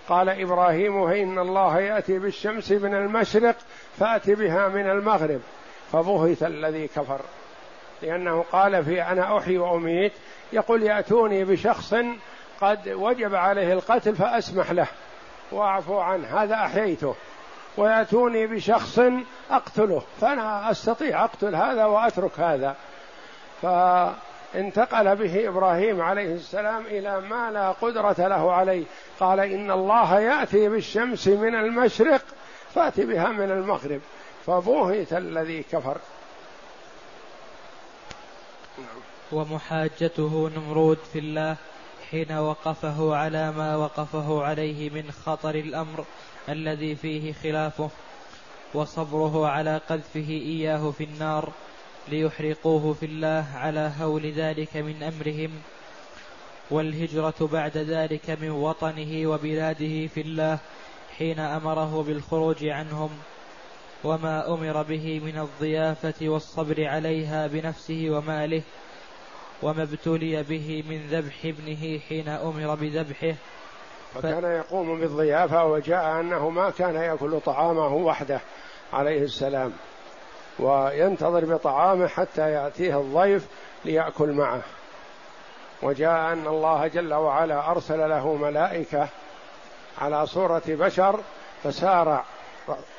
قال 0.08 0.28
إبراهيم 0.28 1.06
فإن 1.06 1.38
الله 1.38 1.80
يأتي 1.80 2.18
بالشمس 2.18 2.72
من 2.72 2.94
المشرق 2.94 3.56
فأت 3.98 4.30
بها 4.30 4.68
من 4.68 4.90
المغرب. 4.90 5.40
فبهت 5.92 6.42
الذي 6.42 6.88
كفر. 6.88 7.20
لأنه 8.02 8.44
قال 8.52 8.84
في 8.84 9.02
أنا 9.02 9.38
أحيي 9.38 9.58
وأميت 9.58 10.12
يقول 10.52 10.82
يأتوني 10.82 11.44
بشخص 11.44 11.94
قد 12.62 12.88
وجب 12.88 13.34
عليه 13.34 13.72
القتل 13.72 14.16
فأسمح 14.16 14.70
له. 14.70 14.86
وأعفو 15.52 15.98
عنه. 15.98 16.42
هذا 16.42 16.54
أحييته. 16.54 17.14
ويأتوني 17.76 18.46
بشخص 18.46 19.00
أقتله. 19.50 20.02
فأنا 20.20 20.70
أستطيع 20.70 21.24
أقتل 21.24 21.54
هذا 21.54 21.84
وأترك 21.84 22.40
هذا. 22.40 22.76
فانتقل 23.62 25.16
به 25.16 25.48
إبراهيم 25.48 26.00
عليه 26.00 26.34
السلام 26.34 26.86
إلى 26.86 27.20
ما 27.20 27.50
لا 27.50 27.72
قدرة 27.72 28.28
له 28.28 28.52
عليه. 28.52 28.84
قال 29.20 29.40
إن 29.40 29.70
الله 29.70 30.20
يأتي 30.20 30.68
بالشمس 30.68 31.28
من 31.28 31.54
المشرق 31.54 32.22
فأتي 32.74 33.04
بها 33.04 33.28
من 33.28 33.50
المغرب. 33.50 34.00
فبوهت 34.46 35.12
الذي 35.12 35.62
كفر. 35.62 35.96
ومحاجته 39.32 40.50
نمرود 40.56 40.98
في 41.12 41.18
الله. 41.18 41.56
حين 42.12 42.32
وقفه 42.32 43.14
على 43.16 43.52
ما 43.52 43.76
وقفه 43.76 44.42
عليه 44.42 44.90
من 44.90 45.10
خطر 45.10 45.54
الأمر 45.54 46.04
الذي 46.48 46.96
فيه 46.96 47.32
خلافه 47.32 47.90
وصبره 48.74 49.48
على 49.48 49.80
قذفه 49.88 50.28
إياه 50.28 50.90
في 50.90 51.04
النار 51.04 51.52
ليحرقوه 52.08 52.92
في 52.92 53.06
الله 53.06 53.46
على 53.54 53.92
هول 54.00 54.32
ذلك 54.32 54.76
من 54.76 55.02
أمرهم 55.02 55.50
والهجرة 56.70 57.48
بعد 57.52 57.76
ذلك 57.76 58.30
من 58.30 58.50
وطنه 58.50 59.26
وبلاده 59.26 60.06
في 60.06 60.20
الله 60.20 60.58
حين 61.18 61.40
أمره 61.40 62.02
بالخروج 62.02 62.64
عنهم 62.64 63.10
وما 64.04 64.54
أمر 64.54 64.82
به 64.82 65.20
من 65.20 65.38
الضيافة 65.38 66.28
والصبر 66.28 66.84
عليها 66.88 67.46
بنفسه 67.46 68.06
وماله 68.10 68.62
وما 69.62 69.82
ابتلي 69.82 70.42
به 70.42 70.84
من 70.88 71.06
ذبح 71.06 71.44
ابنه 71.44 71.98
حين 72.08 72.28
أمر 72.28 72.74
بذبحه. 72.74 73.34
فكان 74.14 74.44
يقوم 74.44 75.00
بالضيافة 75.00 75.64
وجاء 75.64 76.20
أنه 76.20 76.50
ما 76.50 76.70
كان 76.70 76.94
يأكل 76.94 77.40
طعامه 77.40 77.94
وحده 77.94 78.40
عليه 78.92 79.22
السلام 79.22 79.72
وينتظر 80.58 81.44
بطعامه 81.44 82.06
حتى 82.06 82.52
يأتيه 82.52 83.00
الضيف 83.00 83.46
ليأكل 83.84 84.32
معه. 84.32 84.62
وجاء 85.82 86.32
أن 86.32 86.46
الله 86.46 86.86
جل 86.86 87.14
وعلا 87.14 87.70
أرسل 87.70 88.08
له 88.08 88.34
ملائكة 88.34 89.08
على 89.98 90.26
صورة 90.26 90.62
بشر 90.68 91.20
فسارع 91.64 92.24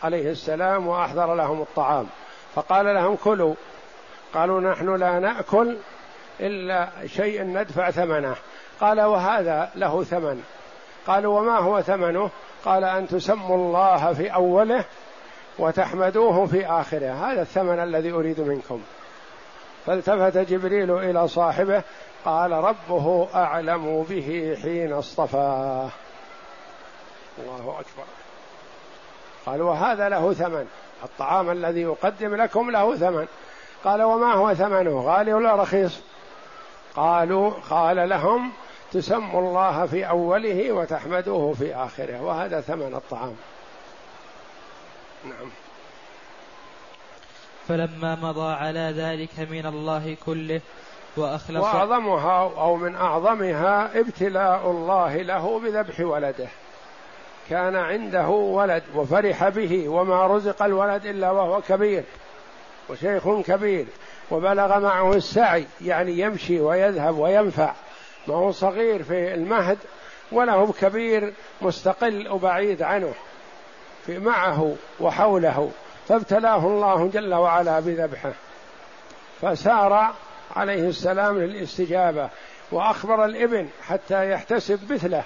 عليه 0.03 0.31
السلام 0.31 0.87
وأحضر 0.87 1.35
لهم 1.35 1.61
الطعام. 1.61 2.07
فقال 2.55 2.85
لهم 2.85 3.15
كلوا. 3.15 3.55
قالوا 4.33 4.61
نحن 4.61 4.95
لا 4.95 5.19
نأكل 5.19 5.77
إلا 6.39 6.89
شيء 7.05 7.43
ندفع 7.43 7.91
ثمنه. 7.91 8.35
قال 8.81 9.01
وهذا 9.01 9.69
له 9.75 10.03
ثمن. 10.03 10.43
قالوا 11.07 11.39
وما 11.39 11.57
هو 11.57 11.81
ثمنه؟ 11.81 12.29
قال 12.65 12.83
أن 12.83 13.07
تسموا 13.07 13.57
الله 13.57 14.13
في 14.13 14.33
أوله 14.33 14.85
وتحمدوه 15.59 16.45
في 16.45 16.65
آخره. 16.65 17.31
هذا 17.31 17.41
الثمن 17.41 17.79
الذي 17.79 18.11
أريد 18.11 18.39
منكم. 18.39 18.81
فالتفت 19.85 20.37
جبريل 20.37 20.91
إلى 20.91 21.27
صاحبه 21.27 21.83
قال 22.25 22.51
ربه 22.51 23.27
أعلم 23.35 24.03
به 24.09 24.57
حين 24.61 24.93
اصطفاه 24.93 25.89
الله 27.39 27.79
أكبر. 27.79 28.05
قال 29.45 29.61
وهذا 29.61 30.09
له 30.09 30.33
ثمن. 30.33 30.67
الطعام 31.03 31.51
الذي 31.51 31.81
يقدم 31.81 32.35
لكم 32.35 32.71
له 32.71 32.95
ثمن. 32.95 33.27
قال 33.83 34.01
وما 34.01 34.33
هو 34.33 34.53
ثمنه؟ 34.53 35.01
غالي 35.01 35.33
ولا 35.33 35.55
رخيص؟ 35.55 36.01
قالوا 36.95 37.51
قال 37.69 38.09
لهم 38.09 38.51
تسموا 38.91 39.41
الله 39.41 39.85
في 39.85 40.09
أوله 40.09 40.71
وتحمدوه 40.71 41.53
في 41.53 41.75
آخره 41.75 42.21
وهذا 42.21 42.61
ثمن 42.61 42.93
الطعام. 42.95 43.35
نعم. 45.25 45.49
فلما 47.67 48.15
مضى 48.15 48.53
على 48.53 48.93
ذلك 48.97 49.39
من 49.51 49.65
الله 49.65 50.17
كله 50.25 50.61
وأخلص 51.17 51.63
وأعظمها 51.63 52.51
أو 52.57 52.75
من 52.75 52.95
أعظمها 52.95 53.99
ابتلاء 53.99 54.71
الله 54.71 55.15
له 55.15 55.59
بذبح 55.59 55.99
ولده. 55.99 56.47
كان 57.49 57.75
عنده 57.75 58.27
ولد 58.27 58.83
وفرح 58.95 59.49
به 59.49 59.89
وما 59.89 60.27
رزق 60.27 60.63
الولد 60.63 61.05
إلا 61.05 61.31
وهو 61.31 61.61
كبير 61.61 62.03
وشيخ 62.89 63.41
كبير. 63.41 63.85
وبلغ 64.31 64.79
معه 64.79 65.13
السعي 65.13 65.65
يعني 65.81 66.19
يمشي 66.19 66.59
ويذهب 66.59 67.17
وينفع. 67.17 67.73
ما 68.27 68.35
هو 68.35 68.51
صغير 68.51 69.03
في 69.03 69.33
المهد 69.33 69.77
ولا 70.31 70.53
هو 70.53 70.71
كبير 70.71 71.33
مستقل 71.61 72.27
وبعيد 72.31 72.81
عنه. 72.81 73.13
في 74.05 74.19
معه 74.19 74.75
وحوله 74.99 75.71
فابتلاه 76.07 76.67
الله 76.67 77.09
جل 77.13 77.33
وعلا 77.33 77.79
بذبحه. 77.79 78.31
فسار 79.41 80.13
عليه 80.55 80.87
السلام 80.87 81.39
للاستجابة 81.39 82.29
وأخبر 82.71 83.25
الإبن 83.25 83.67
حتى 83.87 84.31
يحتسب 84.31 84.93
مثله. 84.93 85.23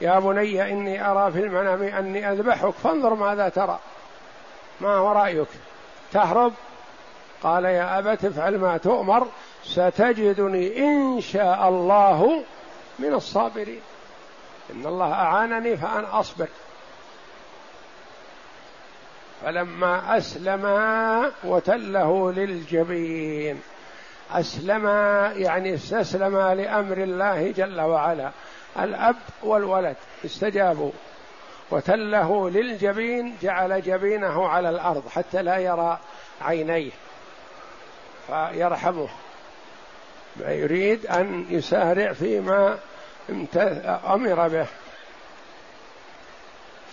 يا 0.00 0.18
بني 0.18 0.72
إني 0.72 1.10
أرى 1.10 1.32
في 1.32 1.38
المنام 1.38 1.82
أني 1.82 2.32
أذبحك 2.32 2.70
فانظر 2.70 3.14
ماذا 3.14 3.48
ترى. 3.48 3.78
ما 4.80 4.96
هو 4.96 5.12
رأيك؟ 5.12 5.48
تهرب؟ 6.12 6.52
قال 7.42 7.64
يا 7.64 7.98
أبت 7.98 8.24
افعل 8.24 8.58
ما 8.58 8.76
تؤمر 8.76 9.26
ستجدني 9.64 10.78
إن 10.78 11.20
شاء 11.20 11.68
الله 11.68 12.44
من 12.98 13.14
الصابرين. 13.14 13.80
إن 14.74 14.86
الله 14.86 15.12
أعانني 15.12 15.76
فأنا 15.76 16.20
أصبر. 16.20 16.48
فلما 19.42 20.16
أسلما 20.16 21.32
وتله 21.44 22.32
للجبين. 22.32 23.60
أسلما 24.32 25.32
يعني 25.36 25.74
استسلما 25.74 26.54
لأمر 26.54 26.96
الله 26.96 27.50
جل 27.50 27.80
وعلا. 27.80 28.30
الأب 28.78 29.16
والولد 29.42 29.96
استجابوا. 30.24 30.90
وتله 31.70 32.50
للجبين 32.50 33.36
جعل 33.42 33.82
جبينه 33.82 34.48
على 34.48 34.70
الأرض 34.70 35.08
حتى 35.08 35.42
لا 35.42 35.58
يرى 35.58 35.98
عينيه. 36.40 36.90
فيرحمه. 38.28 39.08
يريد 40.40 41.06
أن 41.06 41.46
يسارع 41.50 42.12
فيما 42.12 42.78
أمر 44.06 44.48
به. 44.48 44.66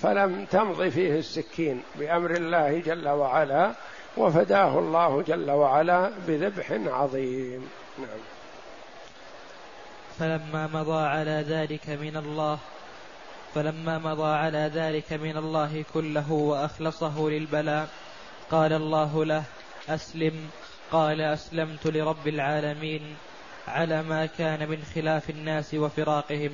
فلم 0.01 0.45
تمض 0.45 0.87
فيه 0.89 1.19
السكين 1.19 1.83
بأمر 1.95 2.31
الله 2.31 2.79
جل 2.79 3.07
وعلا 3.07 3.71
وفداه 4.17 4.79
الله 4.79 5.21
جل 5.21 5.51
وعلا 5.51 6.11
بذبح 6.27 6.71
عظيم. 6.71 7.69
نعم. 7.97 8.19
فلما 10.19 10.67
مضى 10.67 11.07
على 11.07 11.45
ذلك 11.47 11.89
من 11.89 12.17
الله 12.17 12.59
فلما 13.55 13.97
مضى 13.97 14.27
على 14.27 14.71
ذلك 14.73 15.13
من 15.13 15.37
الله 15.37 15.83
كله 15.93 16.31
وأخلصه 16.31 17.29
للبلاء 17.29 17.87
قال 18.51 18.73
الله 18.73 19.25
له 19.25 19.43
أسلم 19.89 20.49
قال 20.91 21.21
أسلمت 21.21 21.87
لرب 21.87 22.27
العالمين 22.27 23.15
على 23.67 24.03
ما 24.03 24.25
كان 24.25 24.69
من 24.69 24.83
خلاف 24.95 25.29
الناس 25.29 25.73
وفراقهم. 25.73 26.51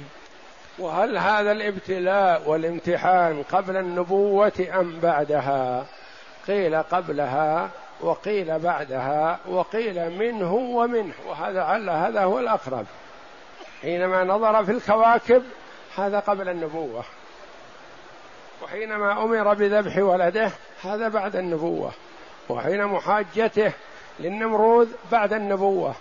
وهل 0.79 1.17
هذا 1.17 1.51
الابتلاء 1.51 2.49
والامتحان 2.49 3.43
قبل 3.43 3.77
النبوة 3.77 4.67
أم 4.79 4.99
بعدها؟ 4.99 5.85
قيل 6.47 6.75
قبلها 6.75 7.69
وقيل 8.01 8.59
بعدها 8.59 9.39
وقيل 9.47 10.09
منه 10.09 10.53
ومنه. 10.53 11.13
وهذا 11.27 11.61
عل 11.61 11.89
هذا 11.89 12.23
هو 12.23 12.39
الأقرب. 12.39 12.85
حينما 13.81 14.23
نظر 14.23 14.65
في 14.65 14.71
الكواكب 14.71 15.43
هذا 15.95 16.19
قبل 16.19 16.49
النبوة. 16.49 17.03
وحينما 18.63 19.23
أمر 19.23 19.53
بذبح 19.53 19.97
ولده 19.97 20.51
هذا 20.83 21.07
بعد 21.07 21.35
النبوة. 21.35 21.91
وحين 22.49 22.85
محاجته 22.85 23.73
للنمرود 24.21 24.89
بعد 25.11 25.33
النبوة 25.33 25.95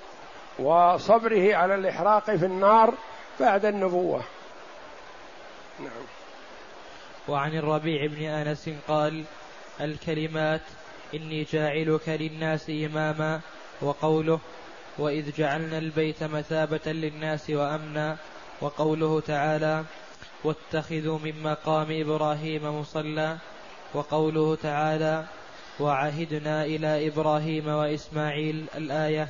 وصبره 0.58 1.54
على 1.54 1.74
الإحراق 1.74 2.24
في 2.24 2.46
النار 2.46 2.94
بعد 3.40 3.64
النبوة. 3.64 4.22
نعم. 5.80 6.04
وعن 7.28 7.56
الربيع 7.56 8.06
بن 8.06 8.22
أنس 8.22 8.70
قال 8.88 9.24
الكلمات 9.80 10.60
إني 11.14 11.42
جاعلك 11.42 12.08
للناس 12.08 12.70
إماما 12.70 13.40
وقوله 13.82 14.40
وإذ 14.98 15.36
جعلنا 15.36 15.78
البيت 15.78 16.22
مثابة 16.22 16.92
للناس 16.92 17.50
وأمنا 17.50 18.16
وقوله 18.60 19.20
تعالى 19.20 19.84
واتخذوا 20.44 21.18
من 21.18 21.42
مقام 21.42 21.86
إبراهيم 21.90 22.80
مصلى 22.80 23.36
وقوله 23.94 24.54
تعالى 24.56 25.24
وعهدنا 25.81 26.64
إلى 26.64 27.09
إبراهيم 27.09 27.68
وإسماعيل 27.68 28.64
الآية 28.76 29.28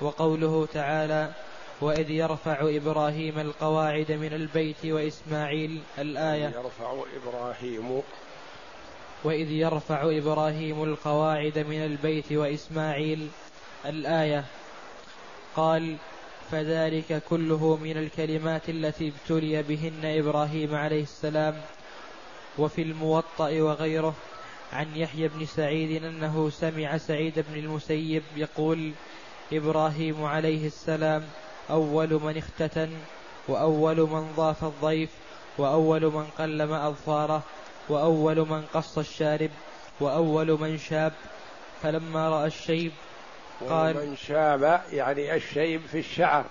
وقوله 0.00 0.66
تعالى 0.66 1.32
وإذ 1.80 2.10
يرفع 2.10 2.58
إبراهيم 2.62 3.38
القواعد 3.38 4.12
من 4.12 4.32
البيت 4.32 4.86
وإسماعيل 4.86 5.80
الآية. 5.98 6.48
يرفع 6.48 6.94
إبراهيم 7.16 8.02
وإذ 9.24 9.50
يرفع 9.50 10.02
إبراهيم 10.02 10.82
القواعد 10.82 11.58
من 11.58 11.84
البيت 11.84 12.32
وإسماعيل 12.32 13.28
الآية. 13.86 14.44
قال 15.56 15.96
فذلك 16.50 17.22
كله 17.28 17.76
من 17.76 17.96
الكلمات 17.96 18.68
التي 18.68 19.12
ابتلي 19.12 19.62
بهن 19.62 20.04
إبراهيم 20.04 20.74
عليه 20.74 21.02
السلام 21.02 21.60
وفي 22.58 22.82
الموطأ 22.82 23.60
وغيره. 23.62 24.14
عن 24.72 24.96
يحيى 24.96 25.28
بن 25.28 25.46
سعيد 25.46 26.04
أنه 26.04 26.50
سمع 26.50 26.96
سعيد 26.96 27.44
بن 27.50 27.58
المسيب 27.58 28.22
يقول 28.36 28.92
إبراهيم 29.52 30.24
عليه 30.24 30.66
السلام 30.66 31.24
أول 31.70 32.20
من 32.22 32.36
اختتن 32.36 32.90
وأول 33.48 33.96
من 33.96 34.32
ضاف 34.36 34.64
الضيف 34.64 35.10
وأول 35.58 36.02
من 36.02 36.26
قلم 36.38 36.72
أظفاره 36.72 37.42
وأول 37.88 38.36
من 38.36 38.62
قص 38.74 38.98
الشارب 38.98 39.50
وأول 40.00 40.60
من 40.60 40.78
شاب. 40.78 41.12
فلما 41.82 42.28
رأى 42.28 42.46
الشيب 42.46 42.92
قال 43.68 43.94
من 43.96 44.16
شاب 44.16 44.82
يعني 44.92 45.34
الشيب 45.34 45.86
في 45.86 45.98
الشعر. 45.98 46.44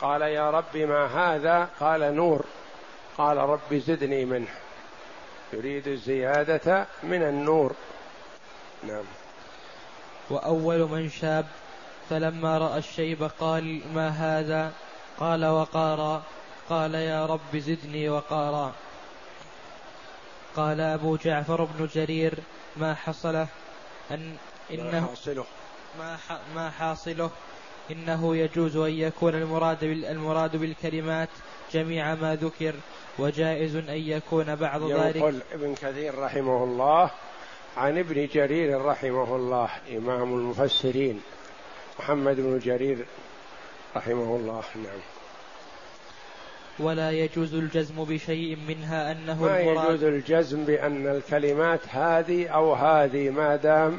قال 0.00 0.22
يا 0.22 0.50
رب 0.50 0.76
ما 0.76 1.06
هذا؟ 1.06 1.68
قال 1.80 2.14
نور. 2.14 2.44
قال 3.18 3.36
رب 3.36 3.74
زدني 3.74 4.24
منه. 4.24 4.63
يريد 5.52 5.88
الزيادة 5.88 6.86
من 7.02 7.22
النور. 7.22 7.74
نعم. 8.82 9.04
وأول 10.30 10.78
من 10.78 11.10
شاب 11.10 11.46
فلما 12.10 12.58
رأى 12.58 12.78
الشيب 12.78 13.30
قال 13.40 13.80
ما 13.94 14.08
هذا؟ 14.08 14.72
قال 15.20 15.44
وقارا. 15.44 16.22
قال 16.68 16.94
يا 16.94 17.26
رب 17.26 17.56
زدني 17.56 18.08
وقارا. 18.08 18.72
قال 20.56 20.80
أبو 20.80 21.16
جعفر 21.16 21.64
بن 21.64 21.88
جرير 21.94 22.34
ما 22.76 22.94
حصله؟ 22.94 23.46
أن 24.10 24.36
إنه 24.70 25.00
ما 25.00 25.06
حاصله. 25.06 25.44
ما, 25.98 26.16
ما 26.54 26.70
حاصله. 26.70 27.30
إنه 27.90 28.36
يجوز 28.36 28.76
أن 28.76 28.90
يكون 28.92 29.34
المراد 29.34 29.82
المراد 29.82 30.56
بالكلمات 30.56 31.28
جميع 31.72 32.14
ما 32.14 32.34
ذكر 32.36 32.74
وجائز 33.18 33.76
أن 33.76 33.84
يكون 33.88 34.54
بعض 34.54 34.90
ذلك. 34.90 35.16
يقول 35.16 35.38
ابن 35.52 35.74
كثير 35.74 36.18
رحمه 36.18 36.64
الله 36.64 37.10
عن 37.76 37.98
ابن 37.98 38.28
جرير 38.34 38.84
رحمه 38.84 39.36
الله 39.36 39.68
إمام 39.96 40.34
المفسرين 40.34 41.20
محمد 41.98 42.36
بن 42.36 42.58
جرير 42.58 43.04
رحمه 43.96 44.36
الله 44.36 44.62
نعم. 44.76 45.00
ولا 46.78 47.10
يجوز 47.10 47.54
الجزم 47.54 48.04
بشيء 48.04 48.58
منها 48.68 49.12
أنه 49.12 49.42
ما 49.42 49.60
المراد. 49.60 49.86
يجوز 49.86 50.04
الجزم 50.04 50.64
بأن 50.64 51.06
الكلمات 51.06 51.80
هذه 51.88 52.46
أو 52.46 52.74
هذه 52.74 53.30
ما 53.30 53.56
دام 53.56 53.98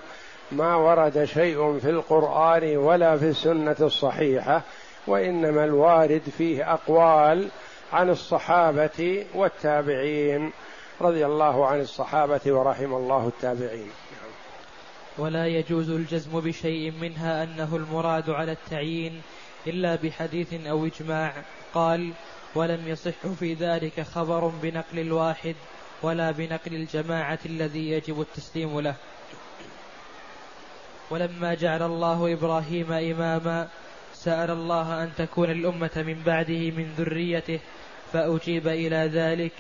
ما 0.52 0.76
ورد 0.76 1.24
شيء 1.24 1.80
في 1.80 1.90
القرآن 1.90 2.78
ولا 2.78 3.18
في 3.18 3.30
السنة 3.30 3.76
الصحيحة 3.82 4.62
وإنما 5.08 5.66
الوارد 5.66 6.22
فيه 6.38 6.74
أقوال 6.74 7.50
عن 7.94 8.10
الصحابة 8.10 9.26
والتابعين. 9.34 10.52
رضي 11.02 11.26
الله 11.26 11.68
عن 11.68 11.82
الصحابة 11.82 12.42
ورحم 12.46 12.94
الله 12.94 13.28
التابعين. 13.28 13.90
ولا 15.18 15.48
يجوز 15.48 15.90
الجزم 15.90 16.40
بشيء 16.40 16.92
منها 17.02 17.44
أنه 17.44 17.76
المراد 17.76 18.30
على 18.30 18.52
التعيين 18.52 19.22
إلا 19.68 19.96
بحديث 19.96 20.54
أو 20.54 20.86
إجماع. 20.86 21.34
قال 21.74 22.12
ولم 22.56 22.88
يصح 22.88 23.28
في 23.40 23.54
ذلك 23.54 24.02
خبر 24.02 24.52
بنقل 24.62 25.00
الواحد 25.00 25.56
ولا 26.04 26.32
بنقل 26.32 26.74
الجماعة 26.74 27.40
الذي 27.46 27.90
يجب 27.92 28.22
التسليم 28.22 28.80
له. 28.80 28.96
ولما 31.10 31.54
جعل 31.54 31.84
الله 31.84 32.34
إبراهيم 32.34 32.92
إماما 32.92 33.68
سأل 34.14 34.52
الله 34.52 35.04
أن 35.04 35.12
تكون 35.18 35.52
الأمة 35.52 35.92
من 35.96 36.22
بعده 36.26 36.72
من 36.72 36.94
ذريته 36.98 37.60
فأجيب 38.14 38.68
إلى 38.68 39.10
ذلك 39.14 39.52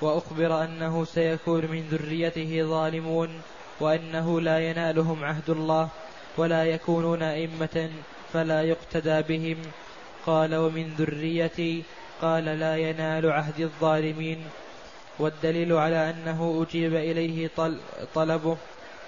وأخبر 0.00 0.64
أنه 0.64 1.04
سيكون 1.04 1.66
من 1.66 1.88
ذريته 1.90 2.62
ظالمون 2.62 3.42
وأنه 3.80 4.40
لا 4.40 4.70
ينالهم 4.70 5.24
عهد 5.24 5.50
الله 5.50 5.88
ولا 6.36 6.64
يكونون 6.64 7.22
أئمة 7.22 7.90
فلا 8.32 8.62
يقتدى 8.62 9.22
بهم. 9.22 9.56
قال 10.26 10.54
ومن 10.54 10.94
ذريتي؟ 10.98 11.82
قال 12.22 12.44
لا 12.44 12.76
ينال 12.76 13.30
عهد 13.30 13.60
الظالمين. 13.60 14.44
والدليل 15.18 15.72
على 15.72 16.10
أنه 16.10 16.66
أجيب 16.68 16.94
إليه 16.94 17.50
طلبه 18.14 18.56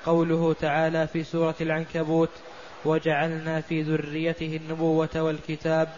قوله 0.06 0.52
تعالى 0.52 1.06
في 1.06 1.24
سورة 1.24 1.54
العنكبوت 1.60 2.30
وجعلنا 2.84 3.60
في 3.60 3.82
ذريته 3.82 4.56
النبوة 4.56 5.08
والكتاب 5.16 5.88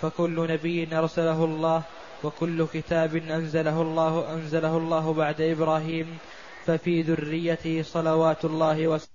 فكل 0.00 0.46
نبي 0.50 0.98
أرسله 0.98 1.44
الله 1.44 1.82
وكل 2.24 2.66
كتاب 2.66 3.16
أنزله 3.16 3.82
الله 3.82 4.34
أنزله 4.34 4.76
الله 4.76 5.12
بعد 5.12 5.40
إبراهيم 5.40 6.18
ففي 6.66 7.02
ذريته 7.02 7.82
صلوات 7.82 8.44
الله 8.44 8.88
وسلامه 8.88 9.13